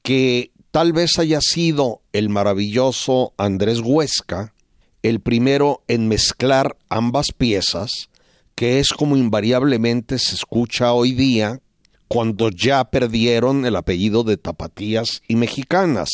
que 0.09 0.53
tal 0.71 0.95
vez 0.95 1.19
haya 1.19 1.39
sido 1.43 2.01
el 2.15 2.31
maravilloso 2.31 3.35
Andrés 3.37 3.81
Huesca 3.85 4.55
el 5.03 5.21
primero 5.21 5.83
en 5.87 6.09
mezclar 6.09 6.79
ambas 6.89 7.27
piezas, 7.37 8.09
que 8.55 8.81
es 8.81 8.89
como 8.89 9.19
invariablemente 9.19 10.19
se 10.19 10.35
escucha 10.35 10.95
hoy 10.95 11.13
día 11.13 11.61
cuando 12.09 12.49
ya 12.49 12.85
perdieron 12.85 13.67
el 13.67 13.77
apellido 13.77 14.25
de 14.25 14.39
tapatías 14.39 15.21
y 15.29 15.37
mexicanas. 15.37 16.09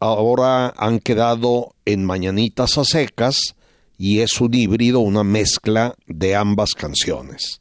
Ahora 0.00 0.74
han 0.76 0.98
quedado 0.98 1.76
en 1.84 2.04
mañanitas 2.04 2.76
a 2.76 2.84
secas 2.84 3.54
y 3.96 4.18
es 4.18 4.40
un 4.40 4.52
híbrido, 4.52 4.98
una 4.98 5.22
mezcla 5.22 5.94
de 6.08 6.34
ambas 6.34 6.70
canciones. 6.72 7.60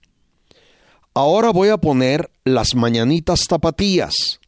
Ahora 1.14 1.52
voy 1.52 1.70
a 1.70 1.78
poner 1.78 2.32
las 2.46 2.74
mañanitas 2.74 3.42
tapatías, 3.48 4.40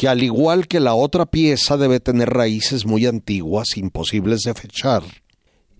que 0.00 0.08
al 0.08 0.22
igual 0.22 0.66
que 0.66 0.80
la 0.80 0.94
otra 0.94 1.26
pieza 1.26 1.76
debe 1.76 2.00
tener 2.00 2.30
raíces 2.30 2.86
muy 2.86 3.04
antiguas, 3.04 3.76
imposibles 3.76 4.40
de 4.40 4.54
fechar, 4.54 5.02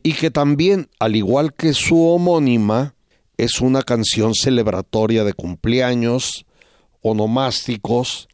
y 0.02 0.12
que 0.12 0.30
también, 0.30 0.90
al 0.98 1.16
igual 1.16 1.54
que 1.54 1.72
su 1.72 2.06
homónima, 2.06 2.94
es 3.38 3.62
una 3.62 3.80
canción 3.80 4.35
celebratoria 4.35 5.24
de 5.24 5.33
cumpleaños, 5.33 6.44
onomásticos, 7.00 8.28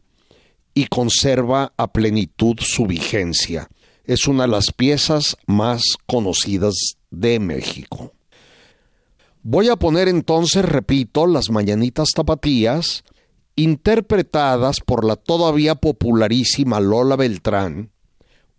y 0.74 0.86
conserva 0.86 1.72
a 1.76 1.92
plenitud 1.92 2.56
su 2.58 2.86
vigencia 2.86 3.68
es 4.06 4.26
una 4.26 4.42
de 4.42 4.48
las 4.48 4.72
piezas 4.72 5.36
más 5.46 5.82
conocidas 6.06 6.74
de 7.12 7.38
México. 7.38 8.12
Voy 9.44 9.68
a 9.68 9.76
poner 9.76 10.08
entonces, 10.08 10.64
repito, 10.64 11.28
las 11.28 11.48
mañanitas 11.50 12.08
tapatías, 12.12 13.04
interpretadas 13.56 14.80
por 14.80 15.04
la 15.04 15.16
todavía 15.16 15.74
popularísima 15.74 16.78
Lola 16.78 17.16
Beltrán, 17.16 17.90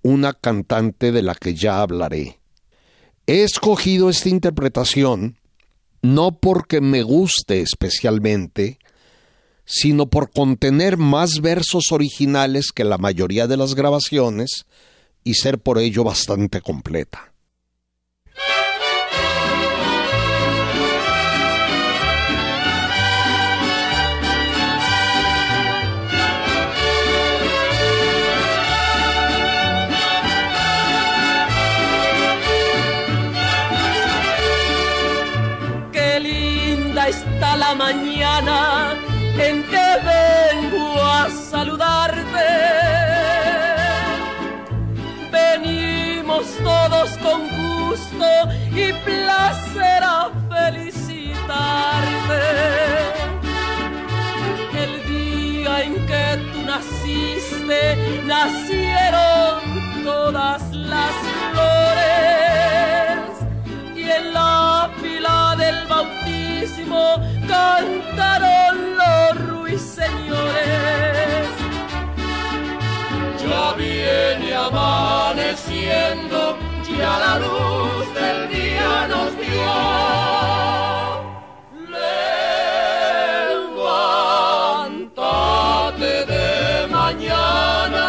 una 0.01 0.33
cantante 0.33 1.11
de 1.11 1.21
la 1.21 1.35
que 1.35 1.55
ya 1.55 1.81
hablaré. 1.81 2.39
He 3.27 3.43
escogido 3.43 4.09
esta 4.09 4.29
interpretación 4.29 5.37
no 6.01 6.39
porque 6.39 6.81
me 6.81 7.03
guste 7.03 7.61
especialmente, 7.61 8.79
sino 9.65 10.09
por 10.09 10.31
contener 10.31 10.97
más 10.97 11.41
versos 11.41 11.91
originales 11.91 12.71
que 12.73 12.83
la 12.83 12.97
mayoría 12.97 13.47
de 13.47 13.57
las 13.57 13.75
grabaciones 13.75 14.65
y 15.23 15.33
ser 15.33 15.59
por 15.59 15.77
ello 15.77 16.03
bastante 16.03 16.61
completa. 16.61 17.33
La 37.67 37.75
mañana 37.75 38.95
en 39.47 39.63
que 39.71 39.87
vengo 40.11 41.01
a 41.01 41.29
saludarte 41.29 42.47
todos 46.63 47.09
con 47.17 47.41
gusto 47.49 48.29
y 48.71 48.93
placer 49.05 50.03
a 50.03 50.29
felicitarte. 50.49 52.43
El 54.83 54.93
día 55.07 55.83
en 55.83 55.93
que 56.05 56.25
tú 56.51 56.59
naciste, 56.63 58.21
nacieron 58.25 60.03
todas 60.03 60.66
cantaron 67.57 68.75
los 69.01 69.31
ruiseñores 69.49 71.47
ya 73.41 73.63
viene 73.73 74.49
amaneciendo, 74.67 76.39
ya 76.97 77.13
la 77.25 77.33
luz 77.45 78.05
del 78.19 78.39
día 78.55 78.91
nos 79.13 79.29
dio. 79.43 79.73
Levántate 84.77 86.13
de 86.33 86.87
mañana, 86.99 88.03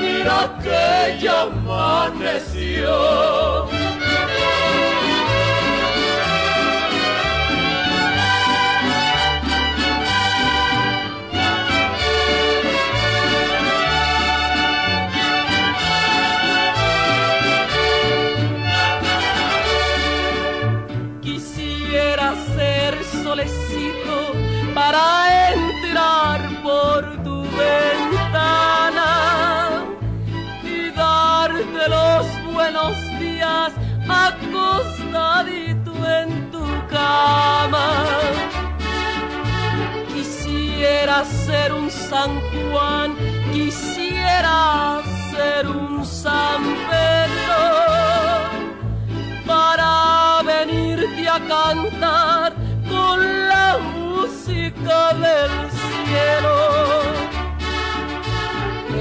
mira 0.00 0.40
que 0.62 0.84
ya 1.22 1.38
amaneció. 1.42 3.33
Ser 41.54 41.72
un 41.72 41.88
San 41.90 42.32
Juan, 42.52 43.08
quisiera 43.52 45.02
ser 45.30 45.62
un 45.68 46.04
San 46.04 46.62
Pedro 46.90 47.62
para 49.46 49.92
venirte 50.52 51.24
a 51.36 51.38
cantar 51.54 52.48
con 52.92 53.18
la 53.52 53.68
música 53.98 54.98
del 55.24 55.52
cielo. 55.82 56.56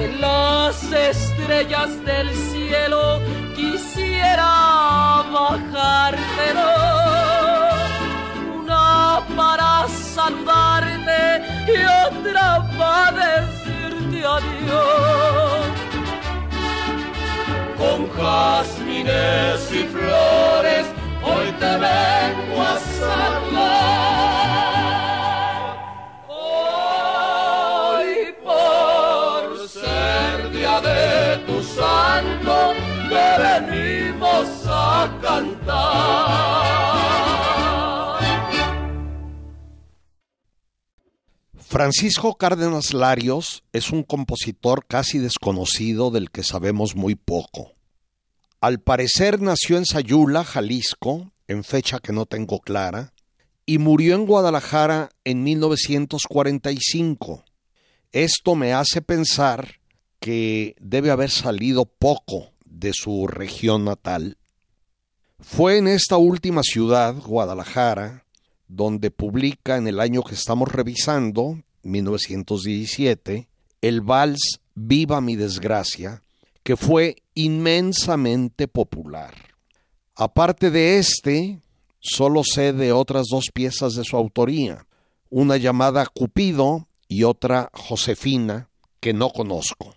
En 0.03 0.11
las 0.21 0.75
estrellas 1.11 1.91
del 2.09 2.27
cielo 2.51 3.01
quisiera 3.55 4.51
bajártelo. 5.35 7.02
Para 9.35 9.87
saludarte 9.87 11.41
y 11.67 11.77
otra 12.07 12.47
para 12.77 13.11
decirte 13.41 14.19
adiós. 14.23 15.65
Con 17.77 17.99
jazmines 18.15 19.71
y 19.71 19.83
flores 19.85 20.85
hoy 21.23 21.51
te 21.59 21.71
vengo 21.85 22.61
a 22.61 22.77
saludar. 22.99 24.03
Hoy 26.27 28.11
por 28.43 29.67
ser 29.67 30.51
día 30.51 30.79
de 30.79 31.37
tu 31.47 31.63
santo, 31.63 32.73
te 33.09 33.27
venimos 33.41 34.47
a 34.67 35.09
cantar. 35.21 36.62
Francisco 41.73 42.35
Cárdenas 42.35 42.93
Larios 42.93 43.63
es 43.73 43.89
un 43.89 44.03
compositor 44.03 44.85
casi 44.85 45.17
desconocido 45.17 46.11
del 46.11 46.29
que 46.29 46.43
sabemos 46.43 46.95
muy 46.95 47.15
poco. 47.15 47.71
Al 48.61 48.79
parecer 48.79 49.41
nació 49.41 49.77
en 49.77 49.87
Sayula, 49.87 50.43
Jalisco, 50.43 51.31
en 51.47 51.63
fecha 51.63 51.97
que 51.97 52.13
no 52.13 52.27
tengo 52.27 52.59
clara, 52.59 53.15
y 53.65 53.79
murió 53.79 54.13
en 54.13 54.27
Guadalajara 54.27 55.09
en 55.23 55.41
1945. 55.41 57.43
Esto 58.11 58.53
me 58.53 58.73
hace 58.73 59.01
pensar 59.01 59.79
que 60.19 60.75
debe 60.79 61.09
haber 61.09 61.31
salido 61.31 61.85
poco 61.85 62.51
de 62.65 62.91
su 62.93 63.25
región 63.25 63.83
natal. 63.83 64.37
Fue 65.39 65.79
en 65.79 65.87
esta 65.87 66.17
última 66.17 66.61
ciudad, 66.61 67.15
Guadalajara, 67.15 68.22
donde 68.67 69.11
publica 69.11 69.77
en 69.77 69.87
el 69.87 69.99
año 69.99 70.23
que 70.23 70.35
estamos 70.35 70.71
revisando, 70.71 71.59
1917, 71.83 73.47
el 73.81 74.01
vals 74.01 74.59
Viva 74.75 75.21
mi 75.21 75.35
desgracia, 75.35 76.23
que 76.63 76.75
fue 76.75 77.17
inmensamente 77.35 78.67
popular. 78.67 79.35
Aparte 80.15 80.71
de 80.71 80.97
este, 80.97 81.59
solo 81.99 82.43
sé 82.43 82.73
de 82.73 82.91
otras 82.91 83.27
dos 83.29 83.45
piezas 83.53 83.93
de 83.93 84.03
su 84.03 84.17
autoría, 84.17 84.87
una 85.29 85.57
llamada 85.57 86.07
Cupido 86.07 86.87
y 87.07 87.23
otra 87.23 87.69
Josefina, 87.73 88.69
que 88.99 89.13
no 89.13 89.29
conozco. 89.29 89.93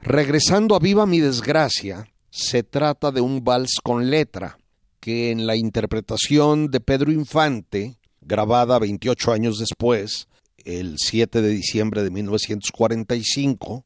Regresando 0.00 0.76
a 0.76 0.78
Viva 0.78 1.06
mi 1.06 1.18
desgracia, 1.18 2.08
se 2.30 2.62
trata 2.62 3.10
de 3.10 3.20
un 3.20 3.42
vals 3.42 3.80
con 3.82 4.08
letra, 4.08 4.58
que 5.00 5.30
en 5.30 5.46
la 5.46 5.56
interpretación 5.56 6.70
de 6.70 6.80
Pedro 6.80 7.10
Infante, 7.10 7.98
grabada 8.20 8.78
28 8.78 9.32
años 9.32 9.58
después, 9.58 10.28
el 10.64 10.96
7 10.98 11.40
de 11.40 11.48
diciembre 11.48 12.02
de 12.02 12.10
1945, 12.10 13.84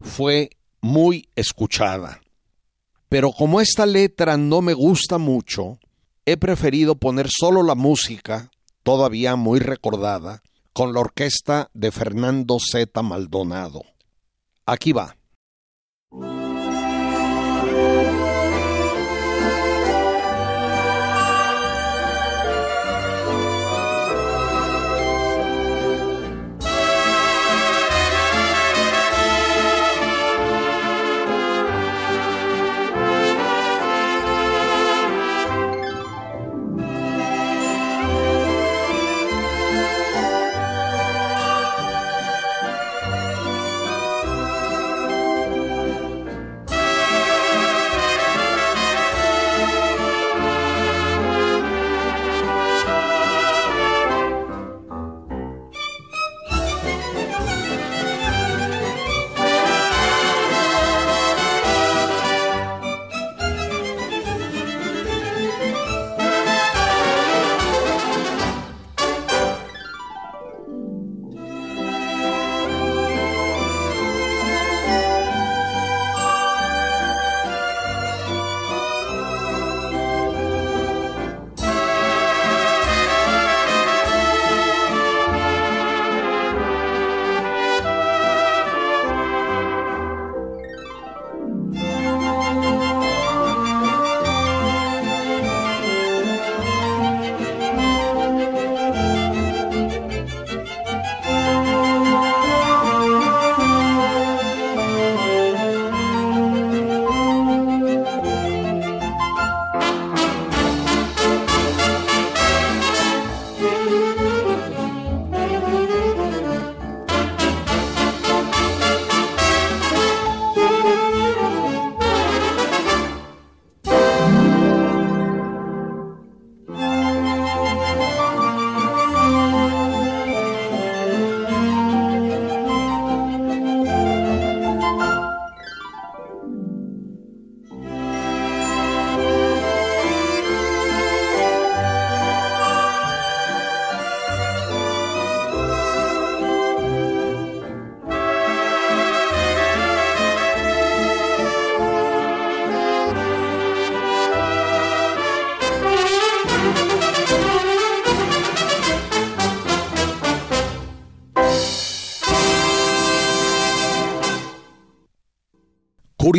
fue 0.00 0.50
muy 0.80 1.28
escuchada. 1.36 2.20
Pero 3.08 3.32
como 3.32 3.60
esta 3.60 3.86
letra 3.86 4.36
no 4.36 4.60
me 4.60 4.74
gusta 4.74 5.16
mucho, 5.18 5.78
he 6.26 6.36
preferido 6.36 6.96
poner 6.96 7.28
solo 7.30 7.62
la 7.62 7.74
música, 7.74 8.50
todavía 8.82 9.36
muy 9.36 9.60
recordada, 9.60 10.42
con 10.72 10.92
la 10.92 11.00
orquesta 11.00 11.70
de 11.72 11.90
Fernando 11.90 12.58
Z. 12.60 13.02
Maldonado. 13.02 13.82
Aquí 14.66 14.92
va. 14.92 15.16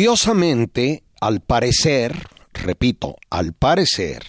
Curiosamente, 0.00 1.04
al 1.20 1.40
parecer, 1.40 2.16
repito, 2.54 3.16
al 3.28 3.52
parecer, 3.52 4.22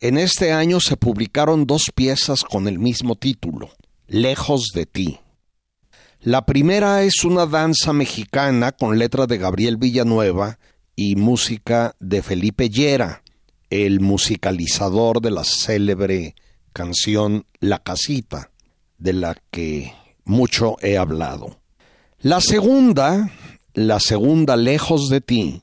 en 0.00 0.16
este 0.16 0.50
año 0.50 0.80
se 0.80 0.96
publicaron 0.96 1.66
dos 1.66 1.90
piezas 1.94 2.42
con 2.42 2.66
el 2.66 2.78
mismo 2.78 3.16
título, 3.16 3.68
Lejos 4.06 4.68
de 4.74 4.86
ti. 4.86 5.20
La 6.22 6.46
primera 6.46 7.02
es 7.02 7.22
una 7.22 7.44
danza 7.44 7.92
mexicana 7.92 8.72
con 8.72 8.98
letra 8.98 9.26
de 9.26 9.36
Gabriel 9.36 9.76
Villanueva 9.76 10.58
y 10.96 11.16
música 11.16 11.94
de 12.00 12.22
Felipe 12.22 12.70
Llera, 12.70 13.22
el 13.68 14.00
musicalizador 14.00 15.20
de 15.20 15.32
la 15.32 15.44
célebre 15.44 16.34
canción 16.72 17.44
La 17.58 17.80
Casita, 17.80 18.52
de 18.96 19.12
la 19.12 19.36
que 19.50 19.92
mucho 20.24 20.76
he 20.80 20.96
hablado. 20.96 21.60
La 22.22 22.40
segunda 22.40 23.30
la 23.74 24.00
segunda, 24.00 24.56
Lejos 24.56 25.08
de 25.08 25.20
ti, 25.20 25.62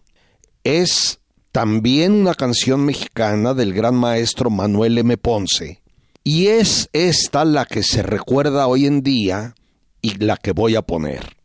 es 0.63 1.19
también 1.51 2.13
una 2.13 2.33
canción 2.33 2.85
mexicana 2.85 3.53
del 3.53 3.73
gran 3.73 3.95
maestro 3.95 4.49
Manuel 4.49 4.97
M. 4.97 5.17
Ponce, 5.17 5.81
y 6.23 6.47
es 6.47 6.89
esta 6.93 7.45
la 7.45 7.65
que 7.65 7.83
se 7.83 8.03
recuerda 8.03 8.67
hoy 8.67 8.85
en 8.85 9.01
día 9.01 9.55
y 10.01 10.15
la 10.23 10.37
que 10.37 10.51
voy 10.51 10.75
a 10.75 10.81
poner. 10.81 11.37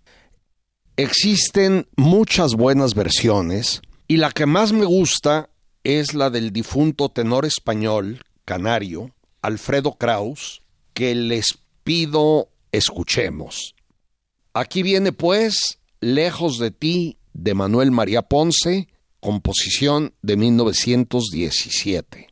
Existen 0.97 1.87
muchas 1.97 2.55
buenas 2.55 2.95
versiones, 2.95 3.81
y 4.09 4.19
la 4.19 4.31
que 4.31 4.47
más 4.47 4.73
me 4.73 4.85
gusta 4.85 5.49
es 5.85 6.15
la 6.15 6.31
del 6.31 6.53
difunto 6.53 7.09
tenor 7.09 7.45
español, 7.45 8.23
canario, 8.45 9.15
Alfredo 9.41 9.95
Kraus, 9.95 10.63
que 10.95 11.15
les 11.15 11.59
pido 11.83 12.49
escuchemos. 12.71 13.75
Aquí 14.55 14.83
viene 14.83 15.13
pues 15.13 15.79
Lejos 16.03 16.59
de 16.59 16.73
ti 16.73 17.17
de 17.33 17.55
Manuel 17.55 17.93
María 17.93 18.23
Ponce, 18.23 18.89
composición 19.21 20.15
de 20.21 20.37
1917. 20.37 22.32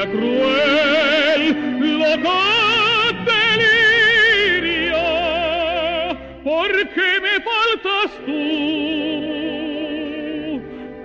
Existencia 0.00 0.06
cruel, 0.10 1.42
loca 1.98 2.40
delirio, 4.56 5.04
porque 6.44 7.08
me 7.22 7.34
faltas 7.48 8.10
tú, 8.26 8.42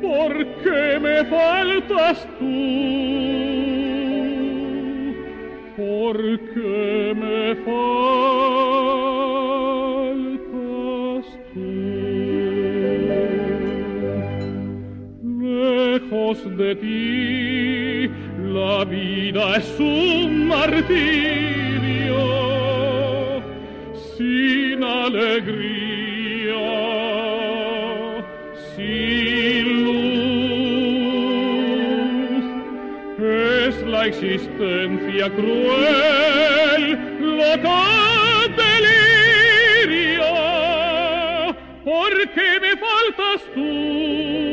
porque 0.02 1.00
me 1.00 1.18
faltas 1.26 2.18
tú. 2.40 2.46
porque 5.78 7.14
me 7.22 7.56
faltas 7.66 8.06
tú. 11.54 11.70
Lejos 15.42 16.38
de 16.58 16.70
ti, 16.76 16.95
es 19.58 19.80
un 19.80 20.48
martirio 20.48 20.96
sin 24.18 24.84
alegría, 24.84 26.56
sin 28.76 29.86
luz. 29.86 30.06
Es 33.18 33.76
la 33.88 34.08
existencia 34.08 35.30
cruel, 35.30 36.84
loca 37.22 37.84
delirio, 39.86 40.34
porque 41.86 42.60
me 42.62 42.74
faltas 42.86 43.42
tú, 43.54 44.45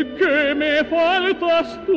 porque 0.00 0.54
me 0.54 0.84
faltas 0.84 1.78
tú, 1.86 1.92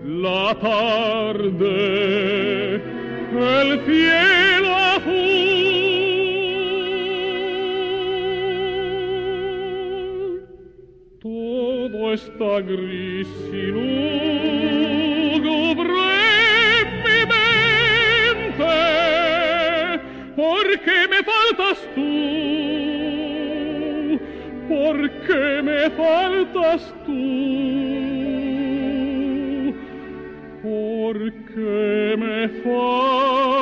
la 0.05 0.55
tarde, 0.61 1.71
el 3.33 3.81
cielo 3.87 4.30
Todo 12.21 12.59
está 12.59 12.61
gris 12.61 13.29
y 13.53 13.67
lúgubre 15.33 15.55
en 16.81 16.89
mi 17.05 17.21
mente, 18.51 18.77
porque 20.37 20.97
me 21.09 21.21
faltas 21.23 21.79
tú, 21.95 22.11
porque 24.69 25.63
me 25.63 25.81
faltas 25.91 26.83
tú, 27.07 27.13
porque 30.63 32.17
me 32.19 32.49
faltas 32.63 33.60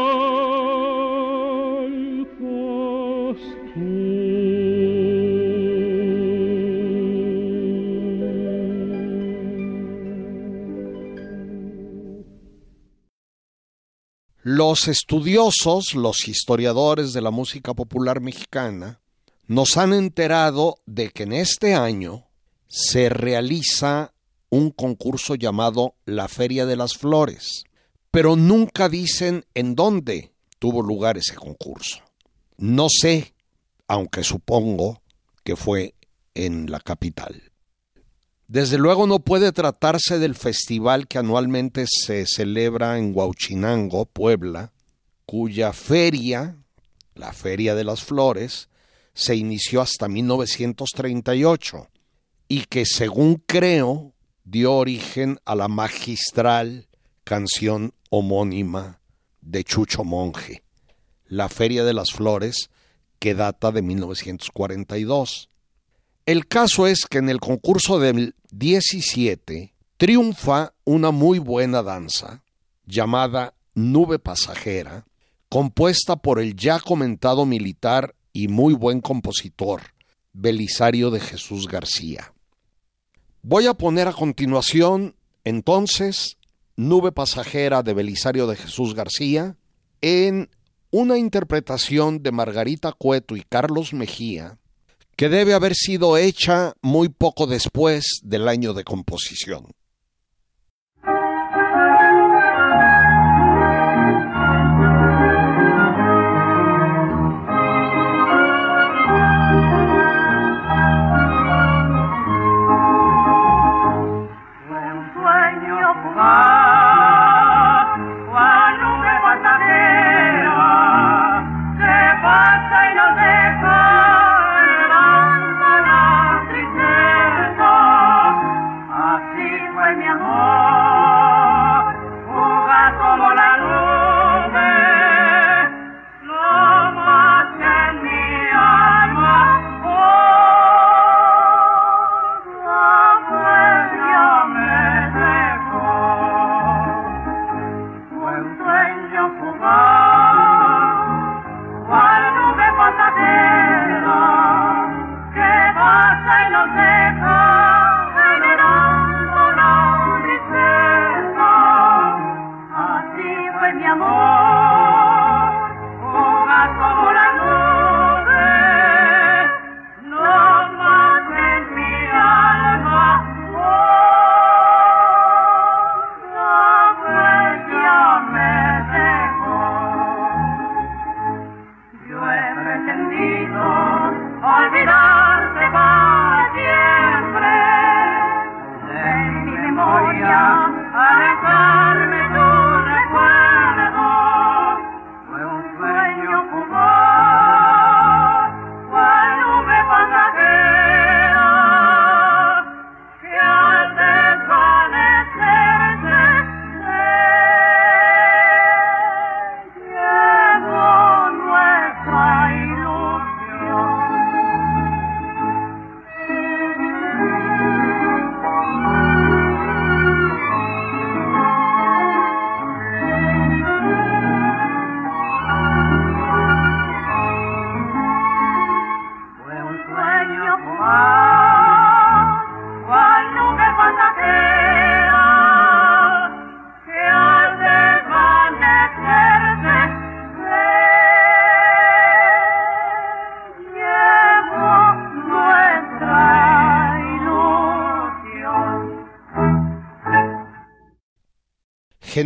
Los 14.68 14.86
estudiosos, 14.86 15.94
los 15.94 16.28
historiadores 16.28 17.14
de 17.14 17.22
la 17.22 17.30
música 17.30 17.72
popular 17.72 18.20
mexicana, 18.20 19.00
nos 19.46 19.78
han 19.78 19.94
enterado 19.94 20.76
de 20.84 21.08
que 21.08 21.22
en 21.22 21.32
este 21.32 21.74
año 21.74 22.26
se 22.66 23.08
realiza 23.08 24.12
un 24.50 24.70
concurso 24.70 25.36
llamado 25.36 25.94
la 26.04 26.28
Feria 26.28 26.66
de 26.66 26.76
las 26.76 26.98
Flores, 26.98 27.64
pero 28.10 28.36
nunca 28.36 28.90
dicen 28.90 29.46
en 29.54 29.74
dónde 29.74 30.34
tuvo 30.58 30.82
lugar 30.82 31.16
ese 31.16 31.34
concurso. 31.34 32.02
No 32.58 32.88
sé, 32.90 33.32
aunque 33.86 34.22
supongo 34.22 35.00
que 35.44 35.56
fue 35.56 35.94
en 36.34 36.70
la 36.70 36.80
capital. 36.80 37.42
Desde 38.48 38.78
luego 38.78 39.06
no 39.06 39.18
puede 39.18 39.52
tratarse 39.52 40.18
del 40.18 40.34
festival 40.34 41.06
que 41.06 41.18
anualmente 41.18 41.84
se 41.86 42.24
celebra 42.24 42.96
en 42.96 43.14
Huauchinango, 43.14 44.06
Puebla, 44.06 44.72
cuya 45.26 45.74
feria, 45.74 46.56
la 47.14 47.34
Feria 47.34 47.74
de 47.74 47.84
las 47.84 48.02
Flores, 48.02 48.70
se 49.12 49.36
inició 49.36 49.82
hasta 49.82 50.08
1938 50.08 51.88
y 52.48 52.64
que 52.64 52.86
según 52.86 53.42
creo 53.46 54.14
dio 54.44 54.72
origen 54.72 55.38
a 55.44 55.54
la 55.54 55.68
magistral 55.68 56.88
canción 57.24 57.92
homónima 58.08 59.02
de 59.42 59.62
Chucho 59.62 60.04
Monje, 60.04 60.62
la 61.26 61.50
Feria 61.50 61.84
de 61.84 61.92
las 61.92 62.12
Flores, 62.12 62.70
que 63.18 63.34
data 63.34 63.72
de 63.72 63.82
1942. 63.82 65.50
El 66.28 66.46
caso 66.46 66.86
es 66.86 67.06
que 67.06 67.16
en 67.16 67.30
el 67.30 67.40
concurso 67.40 67.98
del 67.98 68.34
17 68.50 69.72
triunfa 69.96 70.74
una 70.84 71.10
muy 71.10 71.38
buena 71.38 71.82
danza 71.82 72.42
llamada 72.84 73.54
Nube 73.72 74.18
Pasajera, 74.18 75.06
compuesta 75.48 76.16
por 76.16 76.38
el 76.38 76.54
ya 76.54 76.80
comentado 76.80 77.46
militar 77.46 78.14
y 78.34 78.48
muy 78.48 78.74
buen 78.74 79.00
compositor 79.00 79.80
Belisario 80.34 81.10
de 81.10 81.20
Jesús 81.20 81.66
García. 81.66 82.34
Voy 83.40 83.66
a 83.66 83.72
poner 83.72 84.06
a 84.06 84.12
continuación, 84.12 85.16
entonces, 85.44 86.36
Nube 86.76 87.10
Pasajera 87.10 87.82
de 87.82 87.94
Belisario 87.94 88.46
de 88.46 88.56
Jesús 88.56 88.94
García 88.94 89.56
en 90.02 90.50
una 90.90 91.16
interpretación 91.16 92.22
de 92.22 92.32
Margarita 92.32 92.92
Cueto 92.92 93.34
y 93.34 93.44
Carlos 93.48 93.94
Mejía, 93.94 94.57
que 95.18 95.28
debe 95.28 95.52
haber 95.52 95.74
sido 95.74 96.16
hecha 96.16 96.74
muy 96.80 97.08
poco 97.08 97.48
después 97.48 98.20
del 98.22 98.46
año 98.46 98.72
de 98.72 98.84
composición. 98.84 99.66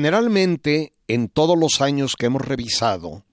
Generalmente, 0.03 0.95
en 1.07 1.29
todos 1.29 1.57
los 1.57 1.81
años 1.81 2.17
que 2.19 2.27
hemos 2.27 2.43
revisado, 2.43 3.25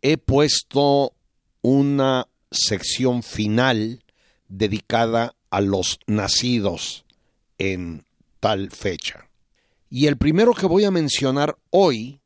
he 0.00 0.16
puesto 0.16 1.12
una 1.60 2.28
sección 2.50 3.22
final 3.22 4.02
dedicada 4.48 5.34
a 5.50 5.60
los 5.60 5.98
nacidos 6.06 7.04
en 7.58 8.06
tal 8.40 8.70
fecha. 8.70 9.28
Y 9.90 10.06
el 10.06 10.16
primero 10.16 10.54
que 10.54 10.64
voy 10.64 10.84
a 10.84 10.90
mencionar 10.90 11.58
hoy 11.68 12.22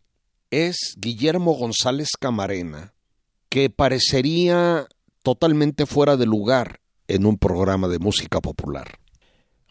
es 0.53 0.95
Guillermo 0.99 1.55
González 1.55 2.11
Camarena, 2.21 2.95
que 3.49 3.69
parecería 3.69 4.87
totalmente 5.25 5.87
fuera 5.87 6.17
de 6.17 6.27
lugar 6.27 6.79
en 7.09 7.27
un 7.27 7.37
programa 7.37 7.89
de 7.89 7.99
música 7.99 8.41
popular. 8.41 9.01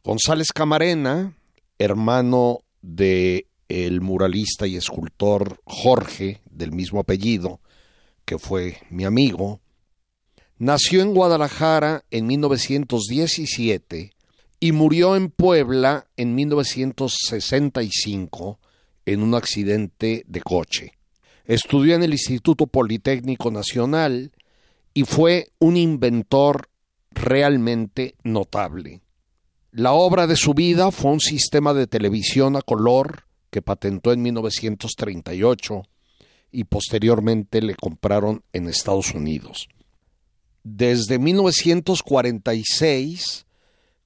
González 0.03 0.51
Camarena, 0.51 1.33
hermano 1.79 2.59
de 2.81 3.47
el 3.69 4.01
muralista 4.01 4.67
y 4.67 4.75
escultor 4.75 5.61
Jorge, 5.65 6.41
del 6.49 6.71
mismo 6.71 6.99
apellido, 6.99 7.59
que 8.25 8.37
fue 8.37 8.77
mi 8.89 9.05
amigo, 9.05 9.61
nació 10.57 11.01
en 11.01 11.13
Guadalajara 11.13 12.03
en 12.11 12.27
1917 12.27 14.11
y 14.59 14.71
murió 14.71 15.15
en 15.15 15.29
Puebla 15.29 16.07
en 16.17 16.33
1965 16.35 18.59
en 19.05 19.21
un 19.21 19.35
accidente 19.35 20.23
de 20.27 20.41
coche. 20.41 20.93
Estudió 21.45 21.95
en 21.95 22.03
el 22.03 22.11
Instituto 22.11 22.67
Politécnico 22.67 23.49
Nacional 23.51 24.33
y 24.93 25.03
fue 25.03 25.51
un 25.59 25.77
inventor 25.77 26.67
realmente 27.11 28.15
notable. 28.23 28.99
La 29.71 29.93
obra 29.93 30.27
de 30.27 30.35
su 30.35 30.53
vida 30.53 30.91
fue 30.91 31.11
un 31.11 31.19
sistema 31.19 31.73
de 31.73 31.87
televisión 31.87 32.57
a 32.57 32.61
color 32.61 33.26
que 33.49 33.61
patentó 33.61 34.13
en 34.13 34.21
1938 34.21 35.83
y 36.51 36.65
posteriormente 36.65 37.61
le 37.61 37.75
compraron 37.75 38.43
en 38.53 38.67
Estados 38.67 39.13
Unidos. 39.13 39.67
Desde 40.63 41.19
1946 41.19 43.45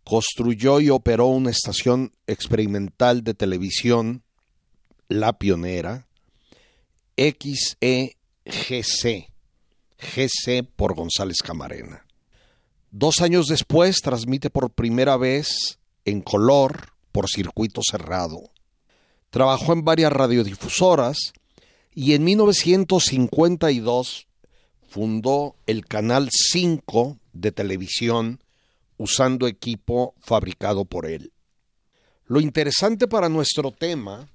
construyó 0.03 0.79
y 0.79 0.89
operó 0.89 1.27
una 1.27 1.51
estación 1.51 2.11
experimental 2.27 3.23
de 3.23 3.33
televisión 3.33 4.23
la 5.07 5.33
pionera, 5.33 6.07
XEGC, 7.17 8.15
GC 9.97 10.63
por 10.75 10.95
González 10.95 11.41
Camarena. 11.43 12.05
Dos 12.91 13.21
años 13.21 13.47
después 13.47 13.97
transmite 14.01 14.49
por 14.49 14.71
primera 14.71 15.17
vez 15.17 15.79
en 16.05 16.21
color 16.21 16.93
por 17.11 17.29
circuito 17.29 17.81
cerrado. 17.83 18.51
Trabajó 19.31 19.73
en 19.73 19.83
varias 19.83 20.13
radiodifusoras 20.13 21.33
y 21.95 22.13
en 22.13 22.23
1952 22.23 24.27
fundó 24.87 25.55
el 25.65 25.85
Canal 25.85 26.29
5 26.31 27.17
de 27.33 27.51
televisión 27.51 28.39
usando 28.97 29.47
equipo 29.47 30.13
fabricado 30.19 30.85
por 30.85 31.07
él. 31.07 31.31
Lo 32.27 32.39
interesante 32.39 33.07
para 33.07 33.29
nuestro 33.29 33.71
tema 33.71 34.29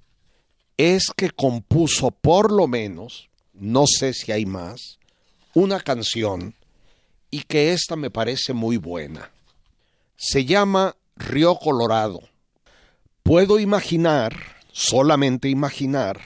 es 0.77 1.11
que 1.15 1.31
compuso 1.31 2.11
por 2.11 2.51
lo 2.51 2.67
menos, 2.67 3.29
no 3.53 3.85
sé 3.87 4.13
si 4.13 4.31
hay 4.31 4.45
más, 4.45 4.99
una 5.53 5.79
canción 5.79 6.53
y 7.31 7.43
que 7.43 7.73
esta 7.73 7.95
me 7.95 8.09
parece 8.09 8.53
muy 8.53 8.77
buena. 8.77 9.31
Se 10.15 10.45
llama 10.45 10.95
Río 11.15 11.55
Colorado. 11.55 12.21
Puedo 13.23 13.59
imaginar, 13.59 14.56
solamente 14.77 15.49
imaginar, 15.49 16.21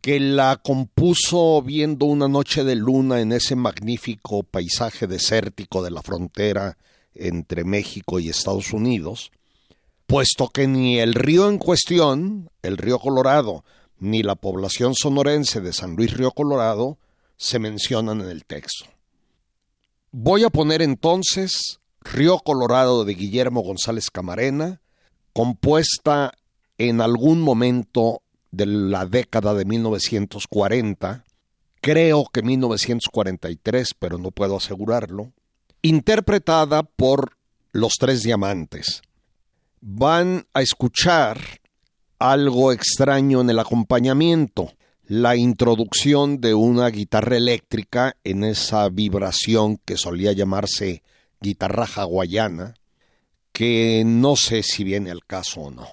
que 0.00 0.18
la 0.18 0.56
compuso 0.56 1.60
viendo 1.60 2.06
una 2.06 2.26
noche 2.26 2.64
de 2.64 2.76
luna 2.76 3.20
en 3.20 3.30
ese 3.30 3.56
magnífico 3.56 4.42
paisaje 4.42 5.06
desértico 5.06 5.82
de 5.82 5.90
la 5.90 6.00
frontera 6.00 6.78
entre 7.14 7.64
México 7.64 8.18
y 8.18 8.30
Estados 8.30 8.72
Unidos, 8.72 9.32
puesto 10.06 10.48
que 10.48 10.66
ni 10.66 10.98
el 10.98 11.12
río 11.12 11.50
en 11.50 11.58
cuestión, 11.58 12.50
el 12.62 12.78
río 12.78 12.98
Colorado, 12.98 13.64
ni 13.98 14.22
la 14.22 14.34
población 14.34 14.94
sonorense 14.94 15.60
de 15.60 15.74
San 15.74 15.94
Luis 15.94 16.16
Río 16.16 16.30
Colorado 16.30 16.96
se 17.36 17.58
mencionan 17.58 18.22
en 18.22 18.30
el 18.30 18.46
texto. 18.46 18.86
Voy 20.10 20.44
a 20.44 20.50
poner 20.50 20.80
entonces 20.80 21.80
Río 22.00 22.38
Colorado 22.38 23.04
de 23.04 23.12
Guillermo 23.12 23.60
González 23.60 24.10
Camarena, 24.10 24.80
compuesta 25.34 26.32
en 26.78 27.00
algún 27.00 27.40
momento 27.40 28.22
de 28.50 28.66
la 28.66 29.06
década 29.06 29.54
de 29.54 29.64
1940, 29.64 31.24
creo 31.80 32.26
que 32.32 32.42
1943, 32.42 33.88
pero 33.98 34.18
no 34.18 34.30
puedo 34.30 34.56
asegurarlo, 34.56 35.32
interpretada 35.82 36.82
por 36.82 37.36
Los 37.72 37.94
Tres 37.98 38.22
Diamantes 38.22 39.02
van 39.82 40.46
a 40.54 40.62
escuchar 40.62 41.38
algo 42.20 42.72
extraño 42.72 43.40
en 43.40 43.50
el 43.50 43.58
acompañamiento, 43.58 44.72
la 45.06 45.34
introducción 45.34 46.40
de 46.40 46.54
una 46.54 46.88
guitarra 46.88 47.36
eléctrica 47.36 48.16
en 48.22 48.44
esa 48.44 48.88
vibración 48.88 49.78
que 49.84 49.96
solía 49.96 50.32
llamarse 50.32 51.02
guitarra 51.40 51.88
hawaiana, 51.96 52.74
que 53.52 54.04
no 54.06 54.36
sé 54.36 54.62
si 54.62 54.84
viene 54.84 55.10
al 55.10 55.26
caso 55.26 55.62
o 55.62 55.70
no. 55.72 55.88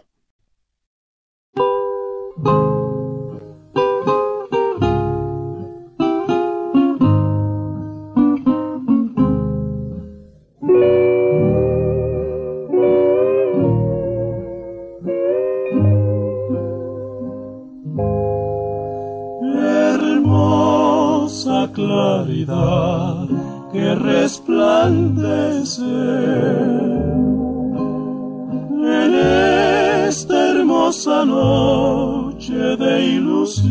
Que 23.72 23.96
resplandece. 23.96 25.84
En 28.82 29.14
esta 30.08 30.52
hermosa 30.52 31.26
noche 31.26 32.29
de 32.48 33.06
ilusión. 33.06 33.70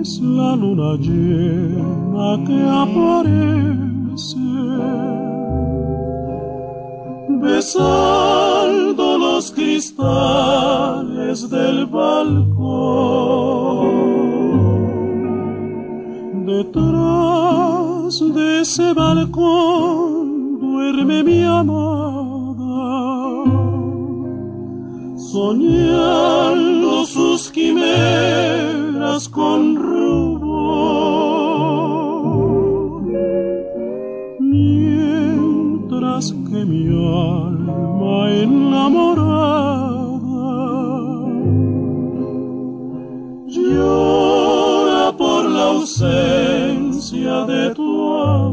Es 0.00 0.20
la 0.20 0.54
luna 0.54 0.94
llena 0.96 2.38
que 2.46 2.62
aparece 2.70 4.38
besando 7.40 9.18
los 9.18 9.50
cristales 9.50 11.50
del 11.50 11.86
balcón. 11.86 12.46
Detrás 16.46 18.22
de 18.34 18.60
ese 18.60 18.94
balcón 18.94 20.60
duerme 20.60 21.24
mi 21.24 21.42
amada, 21.42 22.19
soñando 25.32 27.06
sus 27.06 27.50
quimeras 27.52 29.28
con 29.28 29.76
rubor. 29.76 30.50
Mientras 34.40 36.32
que 36.32 36.64
mi 36.64 36.88
alma 36.88 38.30
enamorada 38.44 39.60
llora 43.46 45.16
por 45.16 45.44
la 45.48 45.64
ausencia 45.76 47.44
de 47.46 47.74
tu 47.74 48.14
amor. 48.14 48.49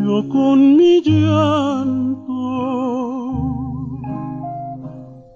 yo 0.05 0.29
con 0.29 0.77
mi 0.77 1.01
llanto. 1.01 2.43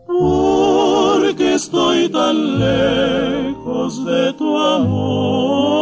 Porque 0.07 1.55
estoy 1.55 2.11
tan 2.11 2.59
lejos 2.59 3.56
de 3.95 4.33
tu 4.33 4.59
amor. 4.59 5.77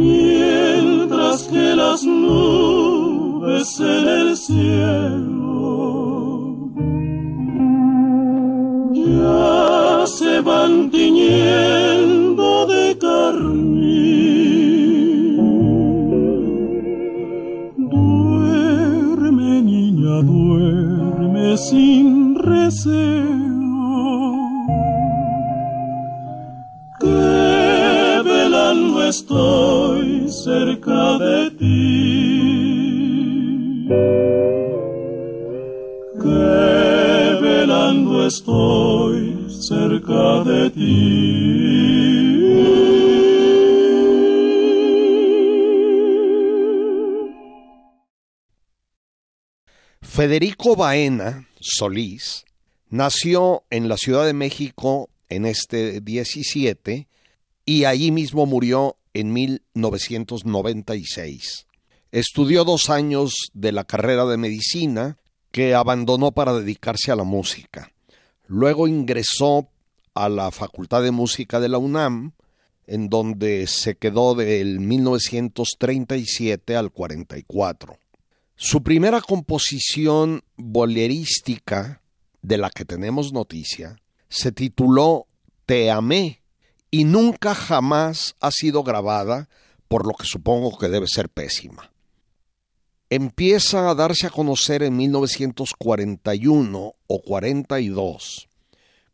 Mientras 0.00 1.44
que 1.44 1.76
las 1.76 2.04
nubes 2.04 3.78
en 3.78 4.08
el 4.08 4.36
cielo 4.36 4.72
ya 8.92 10.04
se 10.06 10.40
van 10.40 10.90
tiñendo 10.90 12.66
de 12.66 12.98
carmín. 12.98 13.92
Duerme, 17.76 19.62
niña, 19.62 20.20
duerme 20.22 21.56
sin 21.56 22.34
recelo. 22.34 23.41
Estoy 29.12 30.26
cerca 30.30 31.18
de 31.18 31.50
ti. 31.50 32.32
Estoy 38.26 39.46
cerca 39.50 40.44
de 40.44 40.70
ti. 40.70 40.80
Federico 50.00 50.76
Baena 50.76 51.46
Solís 51.60 52.46
nació 52.88 53.64
en 53.68 53.88
la 53.88 53.98
Ciudad 53.98 54.24
de 54.24 54.32
México 54.32 55.10
en 55.28 55.44
este 55.44 56.00
17 56.00 57.08
y 57.66 57.84
allí 57.84 58.10
mismo 58.12 58.46
murió 58.46 58.96
en 59.14 59.32
1996. 59.32 61.66
Estudió 62.10 62.64
dos 62.64 62.90
años 62.90 63.32
de 63.54 63.70
la 63.72 63.84
carrera 63.84 64.26
de 64.26 64.36
medicina 64.36 65.16
que 65.50 65.74
abandonó 65.74 66.32
para 66.32 66.52
dedicarse 66.52 67.10
a 67.12 67.16
la 67.16 67.24
música. 67.24 67.90
Luego 68.46 68.86
ingresó 68.88 69.70
a 70.14 70.28
la 70.28 70.50
Facultad 70.50 71.02
de 71.02 71.10
Música 71.10 71.58
de 71.60 71.70
la 71.70 71.78
UNAM, 71.78 72.32
en 72.86 73.08
donde 73.08 73.66
se 73.66 73.94
quedó 73.94 74.34
del 74.34 74.80
1937 74.80 76.76
al 76.76 76.90
44. 76.90 77.96
Su 78.56 78.82
primera 78.82 79.20
composición 79.20 80.42
bolerística, 80.56 82.02
de 82.42 82.58
la 82.58 82.70
que 82.70 82.84
tenemos 82.84 83.32
noticia, 83.32 83.96
se 84.28 84.52
tituló 84.52 85.26
Te 85.64 85.90
amé 85.90 86.41
y 86.92 87.04
nunca 87.04 87.56
jamás 87.56 88.36
ha 88.38 88.50
sido 88.52 88.84
grabada, 88.84 89.48
por 89.88 90.06
lo 90.06 90.12
que 90.12 90.26
supongo 90.26 90.78
que 90.78 90.88
debe 90.88 91.06
ser 91.08 91.30
pésima. 91.30 91.90
Empieza 93.10 93.90
a 93.90 93.94
darse 93.94 94.26
a 94.26 94.30
conocer 94.30 94.82
en 94.82 94.96
1941 94.96 96.94
o 97.06 97.22
42 97.22 98.48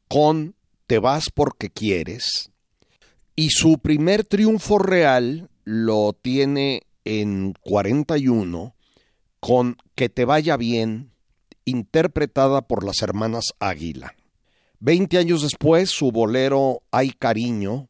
con 0.09 0.55
Te 0.87 0.99
vas 0.99 1.31
porque 1.33 1.71
quieres 1.71 2.51
y 3.37 3.51
su 3.51 3.79
primer 3.79 4.25
triunfo 4.25 4.79
real 4.79 5.49
lo 5.65 6.13
tiene 6.13 6.83
en 7.05 7.55
41 7.61 8.75
con 9.39 9.77
Que 9.95 10.09
te 10.09 10.25
vaya 10.25 10.57
bien, 10.57 11.13
interpretada 11.65 12.63
por 12.63 12.83
las 12.85 13.03
hermanas 13.03 13.45
Águila. 13.61 14.18
Veinte 14.81 15.19
años 15.19 15.43
después, 15.43 15.91
su 15.91 16.13
bolero 16.13 16.83
Hay 16.93 17.11
Cariño 17.11 17.89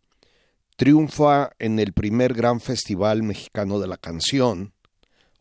triunfa 0.77 1.51
en 1.59 1.81
el 1.81 1.93
primer 1.93 2.33
gran 2.33 2.61
festival 2.61 3.23
mexicano 3.23 3.79
de 3.79 3.89
la 3.89 3.99
canción, 3.99 4.73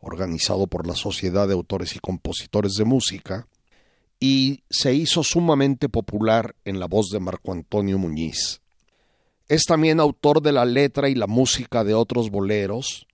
organizado 0.00 0.66
por 0.66 0.86
la 0.86 0.94
Sociedad 0.94 1.48
de 1.48 1.54
Autores 1.54 1.94
y 1.96 2.00
Compositores 2.00 2.72
de 2.72 2.84
Música, 2.84 3.46
y 4.20 4.64
se 4.68 4.92
hizo 4.94 5.22
sumamente 5.22 5.88
popular 5.88 6.54
en 6.64 6.80
la 6.80 6.86
voz 6.86 7.08
de 7.10 7.20
Marco 7.20 7.52
Antonio 7.52 7.98
Muñiz. 7.98 8.60
Es 9.48 9.62
también 9.64 10.00
autor 10.00 10.42
de 10.42 10.52
la 10.52 10.66
letra 10.66 11.08
y 11.08 11.14
la 11.14 11.28
música 11.28 11.82
de 11.84 11.94
otros 11.94 12.30
boleros, 12.30 13.06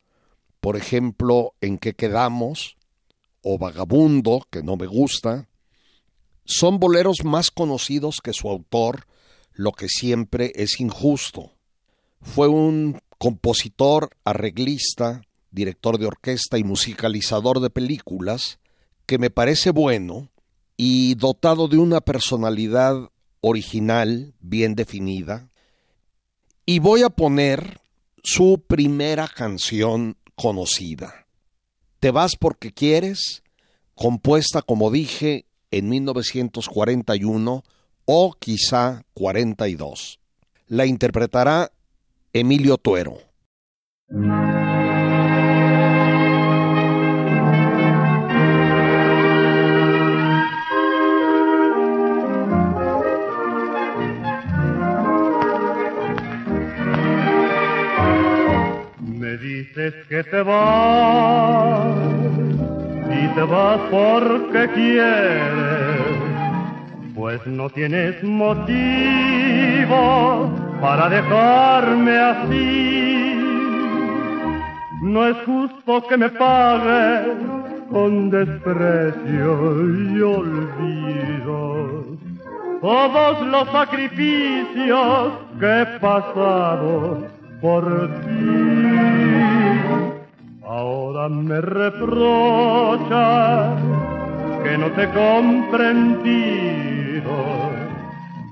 por 0.61 0.77
ejemplo, 0.77 1.55
En 1.61 1.79
qué 1.79 1.93
quedamos, 1.93 2.79
o 3.43 3.59
Vagabundo, 3.59 4.45
que 4.51 4.63
no 4.63 4.77
me 4.77 4.87
gusta, 4.87 5.47
son 6.45 6.79
boleros 6.79 7.25
más 7.25 7.51
conocidos 7.51 8.21
que 8.23 8.33
su 8.33 8.49
autor, 8.49 9.07
lo 9.53 9.73
que 9.73 9.89
siempre 9.89 10.53
es 10.55 10.81
injusto. 10.81 11.53
Fue 12.21 12.49
un 12.49 13.01
compositor, 13.19 14.11
arreglista, 14.25 15.23
director 15.51 15.99
de 15.99 16.07
orquesta 16.07 16.59
y 16.59 16.65
musicalizador 16.65 17.61
de 17.61 17.71
películas, 17.71 18.59
que 19.07 19.19
me 19.19 19.31
parece 19.31 19.71
bueno 19.71 20.31
y 20.77 21.15
dotado 21.15 21.69
de 21.69 21.79
una 21.79 22.01
personalidad 22.01 23.11
original, 23.41 24.35
bien 24.41 24.75
definida. 24.75 25.51
Y 26.67 26.79
voy 26.79 27.03
a 27.03 27.11
poner 27.11 27.81
su 28.23 28.63
primera 28.67 29.29
canción 29.29 30.17
conocida. 30.35 31.27
Te 32.01 32.11
vas 32.11 32.33
porque 32.39 32.73
quieres, 32.73 33.43
compuesta, 33.95 34.63
como 34.63 34.91
dije, 34.91 35.47
en 35.75 35.89
1941 35.89 37.65
o 38.05 38.33
quizá 38.39 39.03
42. 39.13 40.21
La 40.69 40.87
interpretará 40.87 41.73
Emilio 42.33 42.79
Tuero. 42.79 43.19
Me 59.01 59.37
dices 59.39 59.95
que 60.09 60.23
te 60.23 60.43
vas 60.43 62.44
y 63.25 63.29
te 63.29 63.43
vas 63.43 63.81
porque 63.91 64.69
quieres, 64.75 65.51
pues 67.15 67.47
no 67.47 67.71
tienes 67.71 68.23
motivo 68.23 68.75
para 70.81 71.09
dejarme 71.09 72.19
así. 72.19 73.41
No 75.03 75.27
es 75.27 75.37
justo 75.47 76.07
que 76.09 76.17
me 76.17 76.29
pagues 76.31 77.37
con 77.91 78.31
desprecio 78.31 79.53
y 80.13 80.21
olvido 80.21 82.05
todos 82.81 83.47
los 83.47 83.69
sacrificios 83.71 85.33
que 85.61 85.83
he 85.83 85.87
pasado 86.01 87.27
por 87.61 87.85
ti. 88.23 90.14
Ahora 90.67 91.29
me 91.29 91.61
reprochas 91.61 92.09
que 94.63 94.79
no 94.79 94.91
te 94.93 95.03
he 95.05 95.09
comprendido, 95.11 96.51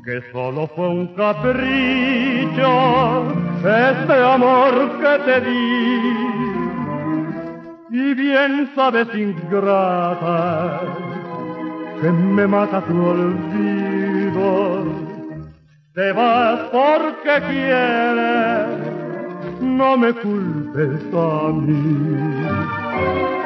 que 0.05 0.21
solo 0.31 0.67
fue 0.77 0.89
un 0.89 1.07
capricho 1.15 2.63
este 3.65 4.13
amor 4.13 4.99
que 5.01 5.19
te 5.25 5.41
di. 5.41 6.33
Y 7.91 8.15
bien 8.15 8.71
sabes, 8.75 9.09
ingrata, 9.15 10.81
que 12.01 12.11
me 12.11 12.47
mata 12.47 12.81
tu 12.83 13.07
olvido. 13.07 14.85
Te 15.95 16.13
vas 16.13 16.61
porque 16.73 17.43
quieres, 17.49 18.82
no 19.61 19.97
me 19.97 20.13
culpes 20.13 21.03
a 21.15 21.53
mí. 21.53 23.42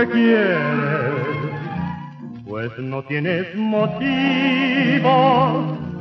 Porque 0.00 0.12
quieres, 0.12 0.58
pues 2.46 2.70
no 2.78 3.02
tienes 3.02 3.54
motivo 3.54 5.06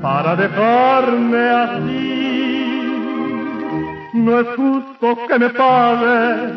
para 0.01 0.35
dejarme 0.35 1.49
así. 1.49 2.93
No 4.13 4.39
es 4.39 4.47
justo 4.55 5.17
que 5.27 5.39
me 5.39 5.49
pagues 5.49 6.53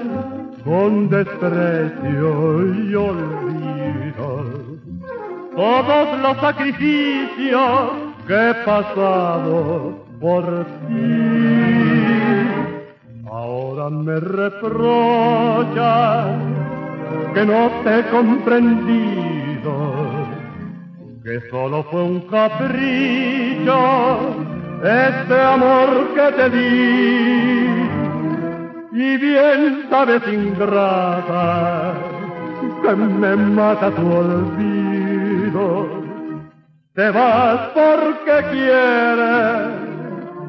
con 0.65 1.09
desprecio 1.09 2.75
y 2.75 2.95
olvido 2.95 4.45
todos 5.57 6.19
los 6.21 6.37
sacrificios 6.39 7.91
que 8.27 8.51
he 8.51 8.55
pasado 8.65 10.05
por 10.21 10.45
ti. 10.89 11.43
Ahora 13.29 13.91
me 13.91 14.21
reprochas 14.21 15.23
que 17.35 17.45
no 17.45 17.71
te 17.83 17.99
he 17.99 18.03
comprendido, 18.11 19.73
que 21.25 21.41
solo 21.51 21.83
fue 21.85 22.03
un 22.03 22.21
capricho 22.29 23.73
este 24.83 25.41
amor 25.41 26.13
que 26.15 26.33
te 26.33 26.51
di. 26.51 27.93
Y 28.95 29.17
bien 29.17 29.87
sabes, 29.89 30.23
ingrata, 30.27 31.95
que 32.83 32.97
me 32.97 33.37
mata 33.37 33.91
tu 33.93 34.13
olvido. 34.13 35.89
Te 36.95 37.11
vas 37.11 37.71
porque 37.75 38.45
quieres, 38.51 39.69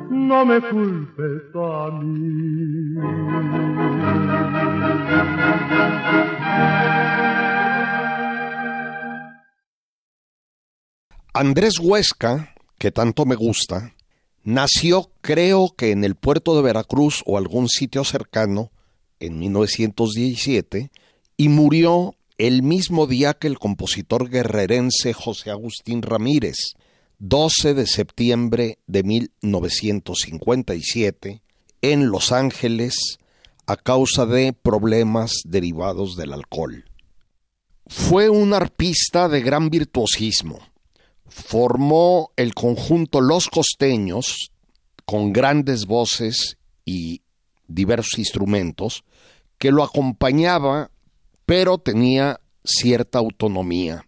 no 0.09 0.45
me 0.45 0.59
culpes 0.59 1.55
a 1.55 1.91
mí. 2.01 2.97
Andrés 11.35 11.79
Huesca, 11.79 12.53
que 12.77 12.91
tanto 12.91 13.25
me 13.25 13.33
gusta, 13.33 13.95
nació 14.43 15.09
creo 15.21 15.73
que 15.75 15.89
en 15.89 16.03
el 16.03 16.13
puerto 16.13 16.55
de 16.55 16.61
Veracruz 16.61 17.23
o 17.25 17.39
algún 17.39 17.69
sitio 17.69 18.03
cercano 18.03 18.71
en 19.19 19.39
1917 19.39 20.91
y 21.35 21.49
murió 21.49 22.13
el 22.37 22.61
mismo 22.61 23.07
día 23.07 23.33
que 23.33 23.47
el 23.47 23.57
compositor 23.57 24.29
guerrerense 24.29 25.13
José 25.13 25.49
Agustín 25.49 26.03
Ramírez, 26.03 26.75
12 27.17 27.73
de 27.73 27.87
septiembre 27.87 28.77
de 28.85 29.01
1957, 29.01 31.41
en 31.81 32.09
Los 32.09 32.31
Ángeles 32.31 33.17
a 33.65 33.75
causa 33.75 34.27
de 34.27 34.53
problemas 34.53 35.31
derivados 35.45 36.15
del 36.15 36.33
alcohol. 36.33 36.85
Fue 37.87 38.29
un 38.29 38.53
arpista 38.53 39.27
de 39.29 39.41
gran 39.41 39.71
virtuosismo. 39.71 40.59
Formó 41.33 42.31
el 42.35 42.53
conjunto 42.53 43.19
Los 43.19 43.47
Costeños 43.47 44.51
con 45.03 45.33
grandes 45.33 45.85
voces 45.85 46.57
y 46.85 47.21
diversos 47.67 48.19
instrumentos 48.19 49.03
que 49.57 49.71
lo 49.71 49.83
acompañaba 49.83 50.91
pero 51.45 51.77
tenía 51.77 52.39
cierta 52.63 53.19
autonomía. 53.19 54.05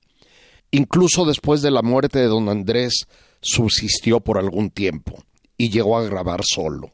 Incluso 0.71 1.25
después 1.25 1.61
de 1.61 1.71
la 1.71 1.81
muerte 1.81 2.19
de 2.19 2.27
don 2.27 2.47
Andrés 2.47 3.07
subsistió 3.41 4.19
por 4.19 4.37
algún 4.37 4.69
tiempo 4.69 5.23
y 5.57 5.69
llegó 5.69 5.97
a 5.97 6.03
grabar 6.03 6.41
solo. 6.43 6.93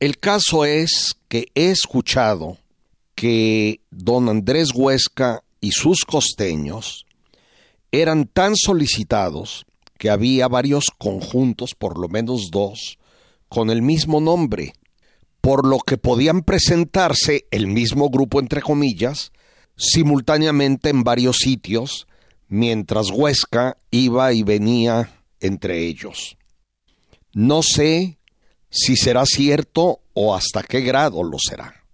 El 0.00 0.18
caso 0.18 0.64
es 0.64 1.16
que 1.28 1.48
he 1.54 1.70
escuchado 1.70 2.56
que 3.14 3.80
don 3.90 4.28
Andrés 4.28 4.70
Huesca 4.74 5.42
y 5.60 5.72
sus 5.72 6.04
costeños 6.04 7.04
eran 7.92 8.26
tan 8.26 8.54
solicitados 8.56 9.66
que 9.98 10.10
había 10.10 10.48
varios 10.48 10.86
conjuntos, 10.96 11.74
por 11.74 11.98
lo 11.98 12.08
menos 12.08 12.50
dos, 12.50 12.98
con 13.48 13.70
el 13.70 13.82
mismo 13.82 14.20
nombre, 14.20 14.74
por 15.40 15.66
lo 15.66 15.78
que 15.78 15.98
podían 15.98 16.42
presentarse 16.42 17.46
el 17.50 17.66
mismo 17.66 18.10
grupo, 18.10 18.40
entre 18.40 18.62
comillas, 18.62 19.32
simultáneamente 19.76 20.90
en 20.90 21.04
varios 21.04 21.38
sitios, 21.38 22.06
mientras 22.48 23.10
Huesca 23.10 23.76
iba 23.90 24.32
y 24.32 24.42
venía 24.42 25.10
entre 25.40 25.86
ellos. 25.86 26.36
No 27.32 27.62
sé 27.62 28.18
si 28.70 28.96
será 28.96 29.24
cierto 29.26 30.00
o 30.14 30.34
hasta 30.34 30.62
qué 30.62 30.80
grado 30.80 31.22
lo 31.22 31.38
será. 31.38 31.84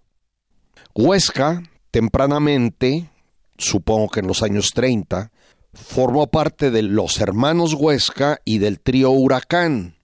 Huesca, 0.93 1.63
tempranamente, 1.91 3.09
supongo 3.57 4.09
que 4.09 4.21
en 4.21 4.27
los 4.27 4.43
años 4.43 4.71
30, 4.73 5.31
formó 5.75 6.27
parte 6.27 6.71
de 6.71 6.81
los 6.81 7.19
hermanos 7.19 7.73
Huesca 7.73 8.39
y 8.45 8.57
del 8.57 8.79
trío 8.79 9.11
Huracán, 9.11 9.95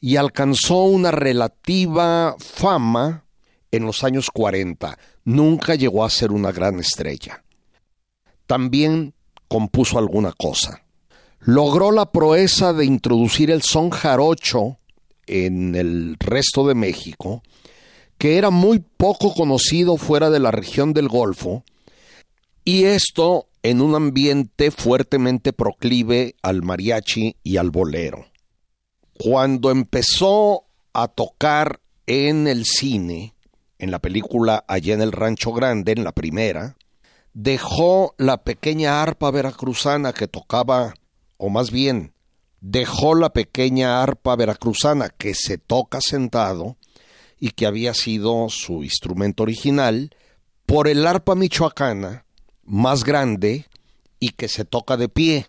y 0.00 0.16
alcanzó 0.16 0.82
una 0.82 1.10
relativa 1.10 2.36
fama 2.38 3.24
en 3.70 3.84
los 3.84 4.04
años 4.04 4.30
40. 4.30 4.98
Nunca 5.24 5.74
llegó 5.74 6.04
a 6.04 6.10
ser 6.10 6.32
una 6.32 6.52
gran 6.52 6.78
estrella. 6.78 7.42
También 8.46 9.14
compuso 9.48 9.98
alguna 9.98 10.32
cosa. 10.32 10.82
Logró 11.40 11.92
la 11.92 12.10
proeza 12.12 12.72
de 12.72 12.84
introducir 12.84 13.50
el 13.50 13.62
son 13.62 13.90
jarocho 13.90 14.78
en 15.26 15.74
el 15.74 16.16
resto 16.18 16.66
de 16.66 16.74
México, 16.74 17.42
que 18.18 18.38
era 18.38 18.50
muy 18.50 18.80
poco 18.80 19.34
conocido 19.34 19.96
fuera 19.96 20.30
de 20.30 20.40
la 20.40 20.50
región 20.50 20.92
del 20.92 21.08
Golfo, 21.08 21.64
y 22.64 22.84
esto 22.84 23.48
en 23.68 23.80
un 23.80 23.96
ambiente 23.96 24.70
fuertemente 24.70 25.52
proclive 25.52 26.36
al 26.40 26.62
mariachi 26.62 27.34
y 27.42 27.56
al 27.56 27.72
bolero. 27.72 28.26
Cuando 29.18 29.72
empezó 29.72 30.66
a 30.92 31.08
tocar 31.08 31.80
en 32.06 32.46
el 32.46 32.64
cine, 32.64 33.34
en 33.80 33.90
la 33.90 33.98
película 33.98 34.64
Allá 34.68 34.94
en 34.94 35.00
el 35.02 35.10
Rancho 35.10 35.52
Grande, 35.52 35.90
en 35.90 36.04
la 36.04 36.12
primera, 36.12 36.76
dejó 37.34 38.14
la 38.18 38.44
pequeña 38.44 39.02
arpa 39.02 39.32
veracruzana 39.32 40.12
que 40.12 40.28
tocaba, 40.28 40.94
o 41.36 41.48
más 41.48 41.72
bien, 41.72 42.12
dejó 42.60 43.16
la 43.16 43.32
pequeña 43.32 44.00
arpa 44.00 44.36
veracruzana 44.36 45.08
que 45.08 45.34
se 45.34 45.58
toca 45.58 46.00
sentado 46.00 46.76
y 47.40 47.50
que 47.50 47.66
había 47.66 47.94
sido 47.94 48.48
su 48.48 48.84
instrumento 48.84 49.42
original, 49.42 50.14
por 50.66 50.86
el 50.86 51.04
arpa 51.04 51.34
michoacana, 51.34 52.25
más 52.66 53.04
grande 53.04 53.66
y 54.20 54.30
que 54.30 54.48
se 54.48 54.64
toca 54.64 54.96
de 54.96 55.08
pie, 55.08 55.46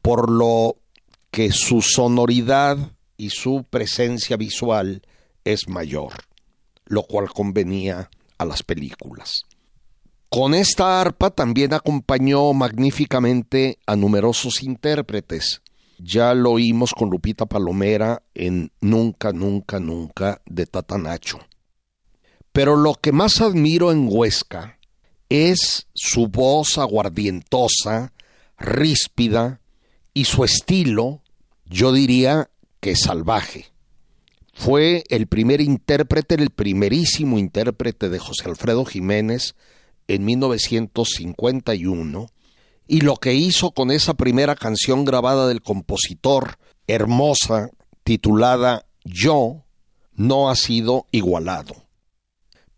por 0.00 0.30
lo 0.30 0.76
que 1.30 1.52
su 1.52 1.82
sonoridad 1.82 2.78
y 3.16 3.30
su 3.30 3.64
presencia 3.68 4.36
visual 4.36 5.02
es 5.44 5.68
mayor, 5.68 6.12
lo 6.84 7.02
cual 7.02 7.30
convenía 7.30 8.10
a 8.38 8.44
las 8.44 8.62
películas. 8.62 9.44
Con 10.28 10.54
esta 10.54 11.00
arpa 11.00 11.30
también 11.30 11.74
acompañó 11.74 12.52
magníficamente 12.54 13.78
a 13.86 13.96
numerosos 13.96 14.62
intérpretes. 14.62 15.60
Ya 15.98 16.34
lo 16.34 16.52
oímos 16.52 16.92
con 16.94 17.10
Lupita 17.10 17.46
Palomera 17.46 18.22
en 18.34 18.72
Nunca, 18.80 19.32
Nunca, 19.32 19.78
Nunca 19.78 20.40
de 20.46 20.66
Tatanacho. 20.66 21.38
Pero 22.50 22.76
lo 22.76 22.94
que 22.94 23.12
más 23.12 23.40
admiro 23.40 23.92
en 23.92 24.08
Huesca 24.10 24.78
es 25.32 25.86
su 25.94 26.28
voz 26.28 26.76
aguardientosa, 26.76 28.12
ríspida 28.58 29.62
y 30.12 30.26
su 30.26 30.44
estilo 30.44 31.22
yo 31.64 31.92
diría 31.92 32.50
que 32.80 32.96
salvaje. 32.96 33.72
Fue 34.52 35.04
el 35.08 35.28
primer 35.28 35.62
intérprete, 35.62 36.34
el 36.34 36.50
primerísimo 36.50 37.38
intérprete 37.38 38.10
de 38.10 38.18
José 38.18 38.50
Alfredo 38.50 38.84
Jiménez 38.84 39.54
en 40.06 40.26
1951, 40.26 42.26
y 42.86 43.00
lo 43.00 43.16
que 43.16 43.32
hizo 43.32 43.70
con 43.70 43.90
esa 43.90 44.12
primera 44.12 44.54
canción 44.54 45.06
grabada 45.06 45.48
del 45.48 45.62
compositor, 45.62 46.58
hermosa, 46.86 47.70
titulada 48.04 48.84
Yo, 49.02 49.64
no 50.14 50.50
ha 50.50 50.56
sido 50.56 51.06
igualado. 51.10 51.74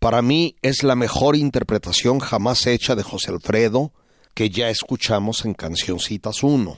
Para 0.05 0.21
mí 0.21 0.55
es 0.61 0.83
la 0.83 0.95
mejor 0.95 1.35
interpretación 1.35 2.19
jamás 2.19 2.67
hecha 2.67 2.93
de 2.93 3.01
José 3.01 3.31
Alfredo 3.31 3.91
que 4.35 4.51
ya 4.51 4.69
escuchamos 4.69 5.45
en 5.45 5.55
Cancioncitas 5.55 6.43
1. 6.43 6.77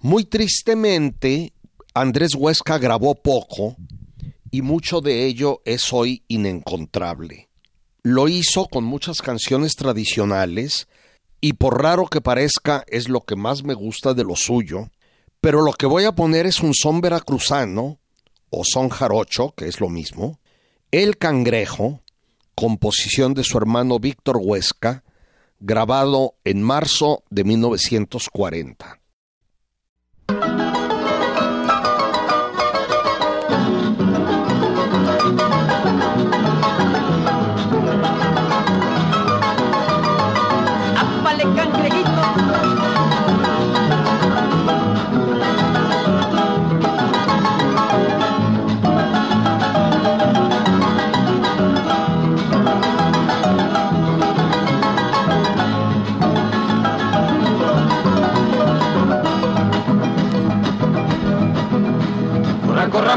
Muy 0.00 0.26
tristemente, 0.26 1.54
Andrés 1.94 2.34
Huesca 2.34 2.76
grabó 2.76 3.14
poco 3.14 3.76
y 4.50 4.60
mucho 4.60 5.00
de 5.00 5.24
ello 5.24 5.62
es 5.64 5.90
hoy 5.94 6.22
inencontrable. 6.28 7.48
Lo 8.02 8.28
hizo 8.28 8.66
con 8.66 8.84
muchas 8.84 9.22
canciones 9.22 9.74
tradicionales 9.74 10.86
y 11.40 11.54
por 11.54 11.82
raro 11.82 12.08
que 12.08 12.20
parezca 12.20 12.84
es 12.88 13.08
lo 13.08 13.22
que 13.22 13.36
más 13.36 13.64
me 13.64 13.72
gusta 13.72 14.12
de 14.12 14.24
lo 14.24 14.36
suyo, 14.36 14.90
pero 15.40 15.62
lo 15.62 15.72
que 15.72 15.86
voy 15.86 16.04
a 16.04 16.12
poner 16.12 16.44
es 16.44 16.60
un 16.60 16.74
son 16.74 17.00
veracruzano 17.00 18.00
o 18.50 18.64
son 18.66 18.90
jarocho, 18.90 19.54
que 19.56 19.66
es 19.66 19.80
lo 19.80 19.88
mismo, 19.88 20.40
El 20.90 21.16
Cangrejo, 21.16 22.02
composición 22.60 23.32
de 23.32 23.42
su 23.42 23.56
hermano 23.56 23.98
Víctor 23.98 24.38
Huesca, 24.38 25.02
grabado 25.60 26.34
en 26.44 26.62
marzo 26.62 27.24
de 27.30 27.44
1940. 27.44 28.99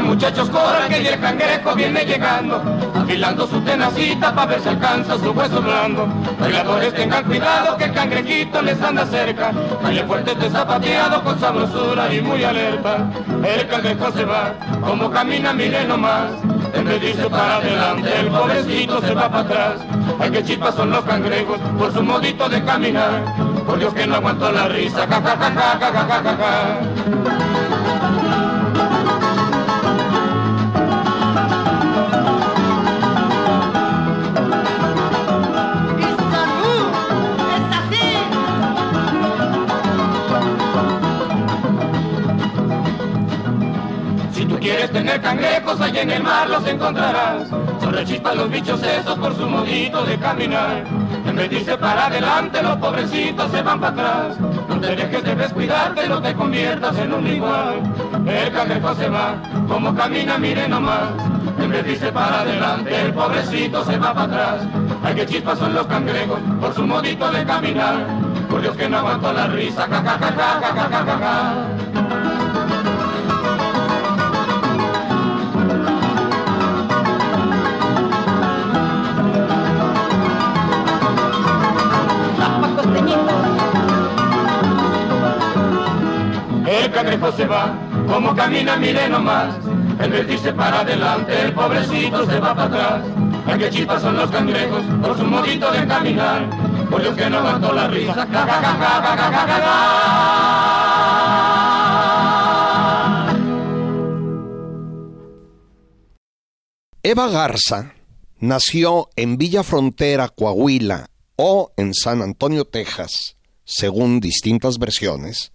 Muchachos, 0.00 0.50
corran 0.50 0.88
que 0.88 1.08
el 1.08 1.20
cangrejo 1.20 1.74
viene 1.74 2.04
llegando, 2.04 2.60
afilando 2.94 3.46
su 3.46 3.60
tenacita 3.60 4.34
para 4.34 4.46
ver 4.46 4.60
si 4.60 4.68
alcanza 4.68 5.16
su 5.18 5.30
hueso 5.30 5.62
blando. 5.62 6.08
Bailadores 6.38 6.92
tengan 6.94 7.24
cuidado 7.24 7.76
que 7.76 7.84
el 7.84 7.92
cangrejito 7.92 8.60
les 8.62 8.80
anda 8.82 9.06
cerca, 9.06 9.52
baile 9.82 10.04
fuerte 10.04 10.34
de 10.34 10.50
zapateado 10.50 11.22
con 11.22 11.38
sabrosura 11.38 12.12
y 12.12 12.20
muy 12.20 12.42
alerta. 12.42 13.08
El 13.44 13.66
cangrejo 13.68 14.12
se 14.12 14.24
va, 14.24 14.54
como 14.84 15.10
camina 15.10 15.52
mire 15.52 15.84
nomás, 15.84 16.30
en 16.74 16.84
vez 16.84 17.16
de 17.16 17.30
para 17.30 17.56
adelante 17.56 18.20
el 18.20 18.28
pobrecito 18.28 19.00
se 19.00 19.14
va 19.14 19.28
para 19.28 19.40
atrás. 19.40 19.74
Ay 20.18 20.30
que 20.30 20.44
chispas 20.44 20.74
son 20.74 20.90
los 20.90 21.04
cangrejos 21.04 21.58
por 21.78 21.92
su 21.92 22.02
modito 22.02 22.48
de 22.48 22.62
caminar, 22.64 23.24
por 23.64 23.78
Dios 23.78 23.94
que 23.94 24.06
no 24.06 24.16
aguantó 24.16 24.50
la 24.50 24.68
risa, 24.68 25.06
ja 25.06 25.20
ja 25.20 25.36
ja 25.36 25.52
ja 25.54 25.78
ja 25.78 25.90
ja 25.92 26.22
ja 26.22 26.36
ja. 26.36 27.63
Quieres 44.64 44.90
tener 44.92 45.20
cangrejos, 45.20 45.78
allá 45.78 46.00
en 46.00 46.10
el 46.10 46.22
mar 46.22 46.48
los 46.48 46.66
encontrarás. 46.66 47.48
Son 47.48 47.92
rechispas 47.92 48.34
los 48.34 48.50
bichos 48.50 48.82
esos 48.82 49.18
por 49.18 49.36
su 49.36 49.46
modito 49.46 50.02
de 50.06 50.16
caminar. 50.16 50.84
En 51.26 51.36
vez 51.36 51.50
de 51.50 51.56
irse 51.56 51.76
para 51.76 52.06
adelante, 52.06 52.62
los 52.62 52.78
pobrecitos 52.78 53.50
se 53.50 53.60
van 53.60 53.78
para 53.78 53.92
atrás. 53.92 54.40
No 54.66 54.80
te 54.80 54.96
dejes 54.96 55.22
de 55.22 55.34
descuidarte, 55.34 56.08
no 56.08 56.22
te 56.22 56.32
conviertas 56.32 56.96
en 56.96 57.12
un 57.12 57.26
igual. 57.26 57.82
El 58.26 58.52
cangrejo 58.52 58.94
se 58.94 59.08
va, 59.10 59.34
como 59.68 59.94
camina, 59.94 60.38
mire 60.38 60.66
nomás. 60.66 61.12
En 61.58 61.70
vez 61.70 61.84
de 61.84 61.92
irse 61.92 62.10
para 62.10 62.40
adelante, 62.40 63.02
el 63.02 63.12
pobrecito 63.12 63.84
se 63.84 63.98
va 63.98 64.14
para 64.14 64.24
atrás. 64.24 64.68
Ay, 65.04 65.14
que 65.14 65.26
chispas 65.26 65.58
son 65.58 65.74
los 65.74 65.86
cangrejos 65.88 66.40
por 66.58 66.74
su 66.74 66.86
modito 66.86 67.30
de 67.30 67.44
caminar. 67.44 67.96
Por 68.48 68.62
Dios 68.62 68.74
que 68.78 68.88
no 68.88 68.96
aguanto 68.96 69.30
la 69.30 69.46
risa, 69.48 69.86
ja, 69.90 70.02
ja, 70.02 70.18
ja, 70.18 70.32
ja, 70.32 70.60
ja, 70.62 70.88
ja, 70.88 71.04
ja, 71.04 71.18
ja. 71.18 72.03
Cangrejo 87.04 87.32
se 87.32 87.44
va, 87.44 87.78
como 88.08 88.34
camina, 88.34 88.78
mire 88.78 89.06
nomás. 89.10 89.54
En 90.00 90.10
vez 90.10 90.26
de 90.26 90.32
irse 90.32 90.54
para 90.54 90.80
adelante, 90.80 91.38
el 91.38 91.52
pobrecito 91.52 92.24
se 92.24 92.40
va 92.40 92.54
para 92.54 92.64
atrás. 92.64 93.02
Ay, 93.46 93.58
que 93.58 93.68
chispas 93.68 94.00
son 94.00 94.16
los 94.16 94.30
cangrejos, 94.30 94.82
por 95.02 95.14
su 95.18 95.24
modito 95.24 95.70
de 95.70 95.86
caminar. 95.86 96.48
Por 96.88 97.02
Dios 97.02 97.14
que 97.14 97.28
no 97.28 97.38
aguantó 97.40 97.74
la 97.74 97.88
risa. 97.88 98.14
Ja, 98.14 98.26
ja, 98.26 98.46
ja. 98.46 98.74
Eva 107.02 107.28
Garza 107.28 107.92
nació 108.38 109.10
en 109.14 109.36
Villa 109.36 109.62
Frontera, 109.62 110.30
Coahuila, 110.30 111.10
o 111.36 111.70
en 111.76 111.92
San 111.92 112.22
Antonio, 112.22 112.64
Texas, 112.64 113.36
según 113.64 114.20
distintas 114.20 114.78
versiones, 114.78 115.52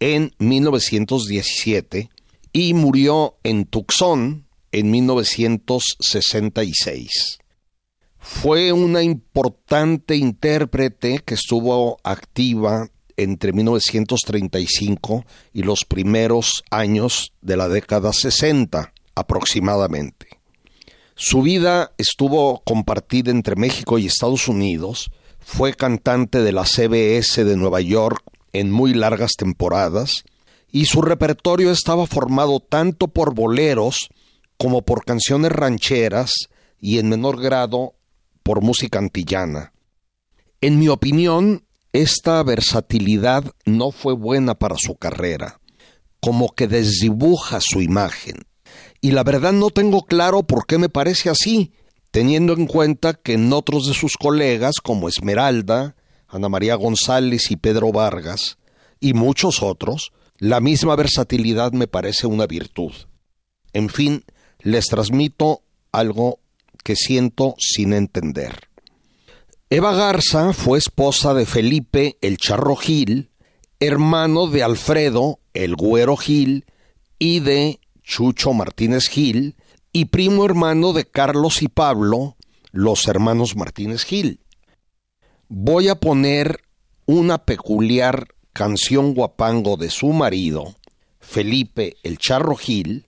en 0.00 0.32
1917 0.38 2.10
y 2.52 2.74
murió 2.74 3.36
en 3.42 3.64
Tucson 3.64 4.46
en 4.72 4.90
1966. 4.90 7.38
Fue 8.18 8.72
una 8.72 9.02
importante 9.02 10.16
intérprete 10.16 11.20
que 11.24 11.34
estuvo 11.34 11.98
activa 12.02 12.90
entre 13.16 13.52
1935 13.52 15.24
y 15.52 15.62
los 15.62 15.84
primeros 15.84 16.64
años 16.70 17.32
de 17.42 17.56
la 17.56 17.68
década 17.68 18.12
60 18.12 18.92
aproximadamente. 19.14 20.26
Su 21.14 21.42
vida 21.42 21.92
estuvo 21.98 22.62
compartida 22.64 23.30
entre 23.30 23.54
México 23.54 23.98
y 23.98 24.06
Estados 24.06 24.48
Unidos, 24.48 25.12
fue 25.38 25.74
cantante 25.74 26.42
de 26.42 26.52
la 26.52 26.64
CBS 26.64 27.44
de 27.44 27.56
Nueva 27.56 27.80
York 27.80 28.24
en 28.54 28.70
muy 28.70 28.94
largas 28.94 29.32
temporadas, 29.36 30.24
y 30.72 30.86
su 30.86 31.02
repertorio 31.02 31.70
estaba 31.70 32.06
formado 32.06 32.60
tanto 32.60 33.08
por 33.08 33.34
boleros 33.34 34.08
como 34.56 34.82
por 34.82 35.04
canciones 35.04 35.52
rancheras 35.52 36.32
y 36.80 36.98
en 36.98 37.10
menor 37.10 37.40
grado 37.40 37.94
por 38.42 38.62
música 38.62 38.98
antillana. 38.98 39.72
En 40.60 40.78
mi 40.78 40.88
opinión, 40.88 41.64
esta 41.92 42.42
versatilidad 42.42 43.44
no 43.66 43.90
fue 43.90 44.14
buena 44.14 44.54
para 44.54 44.76
su 44.78 44.96
carrera, 44.96 45.60
como 46.20 46.48
que 46.54 46.66
desdibuja 46.66 47.60
su 47.60 47.82
imagen. 47.82 48.36
Y 49.00 49.10
la 49.10 49.22
verdad 49.22 49.52
no 49.52 49.70
tengo 49.70 50.02
claro 50.02 50.42
por 50.44 50.66
qué 50.66 50.78
me 50.78 50.88
parece 50.88 51.30
así, 51.30 51.72
teniendo 52.10 52.54
en 52.54 52.66
cuenta 52.66 53.14
que 53.14 53.34
en 53.34 53.52
otros 53.52 53.86
de 53.86 53.94
sus 53.94 54.16
colegas, 54.16 54.76
como 54.82 55.08
Esmeralda, 55.08 55.96
Ana 56.34 56.48
María 56.48 56.74
González 56.74 57.52
y 57.52 57.56
Pedro 57.56 57.92
Vargas, 57.92 58.58
y 58.98 59.14
muchos 59.14 59.62
otros, 59.62 60.12
la 60.38 60.58
misma 60.58 60.96
versatilidad 60.96 61.72
me 61.72 61.86
parece 61.86 62.26
una 62.26 62.46
virtud. 62.46 62.92
En 63.72 63.88
fin, 63.88 64.24
les 64.58 64.86
transmito 64.86 65.62
algo 65.92 66.40
que 66.82 66.96
siento 66.96 67.54
sin 67.58 67.92
entender. 67.92 68.68
Eva 69.70 69.94
Garza 69.94 70.52
fue 70.52 70.78
esposa 70.78 71.34
de 71.34 71.46
Felipe 71.46 72.18
el 72.20 72.36
Charro 72.36 72.74
Gil, 72.74 73.30
hermano 73.78 74.48
de 74.48 74.64
Alfredo 74.64 75.38
el 75.52 75.76
Güero 75.76 76.16
Gil 76.16 76.64
y 77.18 77.40
de 77.40 77.78
Chucho 78.02 78.52
Martínez 78.52 79.08
Gil, 79.08 79.54
y 79.92 80.06
primo 80.06 80.44
hermano 80.44 80.92
de 80.92 81.04
Carlos 81.04 81.62
y 81.62 81.68
Pablo, 81.68 82.36
los 82.72 83.06
hermanos 83.06 83.54
Martínez 83.54 84.02
Gil. 84.04 84.40
Voy 85.48 85.88
a 85.88 85.96
poner 85.96 86.60
una 87.06 87.44
peculiar 87.44 88.28
canción 88.52 89.14
guapango 89.14 89.76
de 89.76 89.90
su 89.90 90.08
marido, 90.08 90.74
Felipe 91.20 91.96
el 92.02 92.18
Charro 92.18 92.56
Gil, 92.56 93.06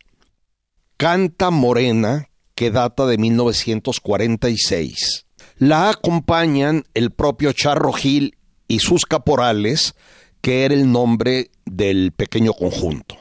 Canta 0.98 1.50
Morena, 1.50 2.28
que 2.54 2.70
data 2.70 3.06
de 3.06 3.18
1946. 3.18 5.26
La 5.58 5.90
acompañan 5.90 6.84
el 6.94 7.10
propio 7.10 7.52
Charro 7.52 7.92
Gil 7.92 8.36
y 8.68 8.80
sus 8.80 9.06
caporales, 9.06 9.94
que 10.40 10.64
era 10.64 10.74
el 10.74 10.92
nombre 10.92 11.50
del 11.64 12.12
pequeño 12.12 12.52
conjunto. 12.52 13.16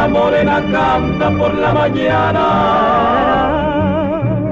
Canta 0.00 0.18
morena, 0.18 0.62
canta 0.72 1.30
por 1.36 1.52
la 1.58 1.74
mañana, 1.74 2.46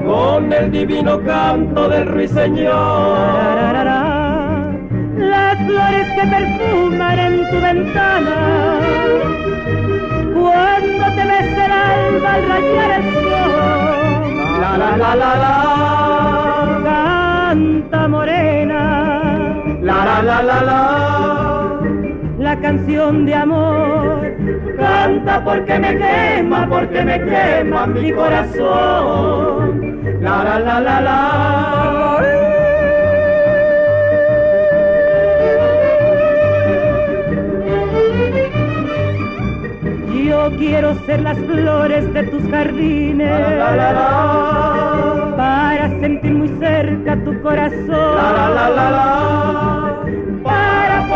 con 0.05 0.53
el 0.53 0.71
divino 0.71 1.19
canto 1.25 1.89
del 1.89 2.05
ruiseñor. 2.05 3.73
Las 5.17 5.57
flores 5.65 6.07
que 6.13 6.21
perfuman 6.27 7.17
en 7.17 7.49
tu 7.49 7.59
ventana. 7.61 8.79
Cuando 10.35 11.05
te 11.15 11.25
besa 11.25 11.65
el 11.65 11.71
alba 11.71 12.33
al 12.35 12.41
rayar 12.47 12.91
el 12.99 13.05
sol. 13.15 13.51
La 14.61 14.71
la 14.77 14.91
la 14.97 15.15
la 15.15 15.31
la. 15.43 15.55
Canta 16.83 18.07
morena. 18.07 18.81
La 19.81 20.05
la 20.05 20.21
la 20.21 20.43
la 20.43 20.61
la. 20.61 21.48
La 22.49 22.59
canción 22.61 23.27
de 23.27 23.35
amor. 23.35 24.21
Canta 24.75 25.43
porque 25.43 25.77
me 25.77 25.95
quema, 25.95 26.67
porque 26.67 27.03
me 27.03 27.23
quema 27.23 27.85
mi 27.85 28.11
corazón. 28.11 29.99
La 30.19 30.43
la 30.43 30.59
la 30.59 30.79
la 30.79 31.01
la. 31.01 32.19
Yo 40.25 40.51
quiero 40.57 40.95
ser 41.05 41.21
las 41.21 41.37
flores 41.37 42.11
de 42.13 42.23
tus 42.23 42.43
jardines 42.49 43.29
La 43.57 43.75
la 43.75 43.93
la. 43.93 45.33
para 45.37 45.89
sentir 45.99 46.33
muy 46.33 46.49
cerca 46.59 47.15
tu 47.23 47.39
corazón. 47.43 47.89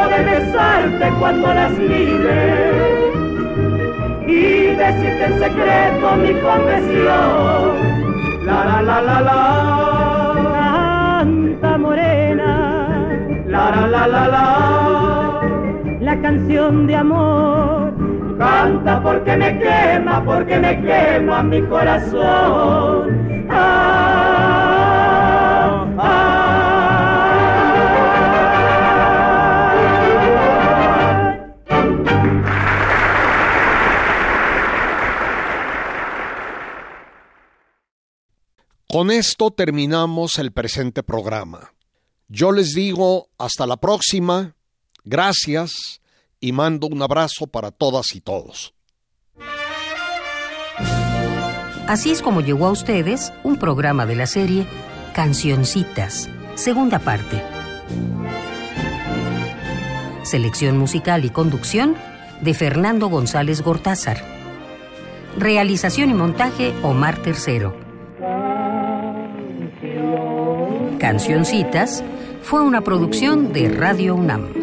Poder 0.03 0.25
besarte 0.25 1.09
cuando 1.19 1.47
las 1.53 1.71
mires 1.71 2.75
y 4.27 4.75
decirte 4.75 5.25
en 5.25 5.39
secreto 5.39 6.15
mi 6.17 6.33
confesión. 6.41 7.93
La 8.45 8.65
la 8.65 8.81
la 8.81 9.01
la 9.01 9.21
la. 9.21 9.39
Canta 10.53 11.77
morena 11.77 12.51
La 13.47 13.71
la 13.71 13.87
la 13.87 14.07
la 14.07 14.27
la. 14.27 14.47
la 16.01 16.21
canción 16.21 16.87
de 16.87 16.95
amor. 16.95 17.93
Canta 18.37 19.01
porque 19.01 19.37
me 19.37 19.59
quema, 19.59 20.23
porque 20.25 20.59
me 20.59 20.81
quema 20.81 21.43
mi 21.43 21.61
corazón. 21.61 23.45
Ah, 23.49 24.02
Con 38.93 39.09
esto 39.09 39.49
terminamos 39.49 40.37
el 40.37 40.51
presente 40.51 41.01
programa. 41.01 41.73
Yo 42.27 42.51
les 42.51 42.75
digo 42.75 43.27
hasta 43.39 43.65
la 43.65 43.77
próxima, 43.77 44.53
gracias 45.03 45.99
y 46.39 46.51
mando 46.51 46.85
un 46.85 47.01
abrazo 47.01 47.47
para 47.47 47.71
todas 47.71 48.13
y 48.13 48.21
todos. 48.21 48.75
Así 51.87 52.11
es 52.11 52.21
como 52.21 52.41
llegó 52.41 52.67
a 52.67 52.71
ustedes 52.71 53.33
un 53.43 53.57
programa 53.57 54.05
de 54.05 54.15
la 54.15 54.27
serie 54.27 54.67
Cancioncitas, 55.15 56.29
segunda 56.53 56.99
parte. 56.99 57.41
Selección 60.21 60.77
musical 60.77 61.25
y 61.25 61.31
conducción 61.31 61.95
de 62.41 62.53
Fernando 62.53 63.07
González 63.07 63.63
Gortázar. 63.63 64.23
Realización 65.35 66.11
y 66.11 66.13
montaje 66.13 66.75
Omar 66.83 67.17
Tercero. 67.23 67.82
Cancioncitas 71.03 72.01
fue 72.43 72.63
una 72.63 72.79
producción 72.79 73.51
de 73.51 73.67
Radio 73.67 74.15
UNAM. 74.15 74.62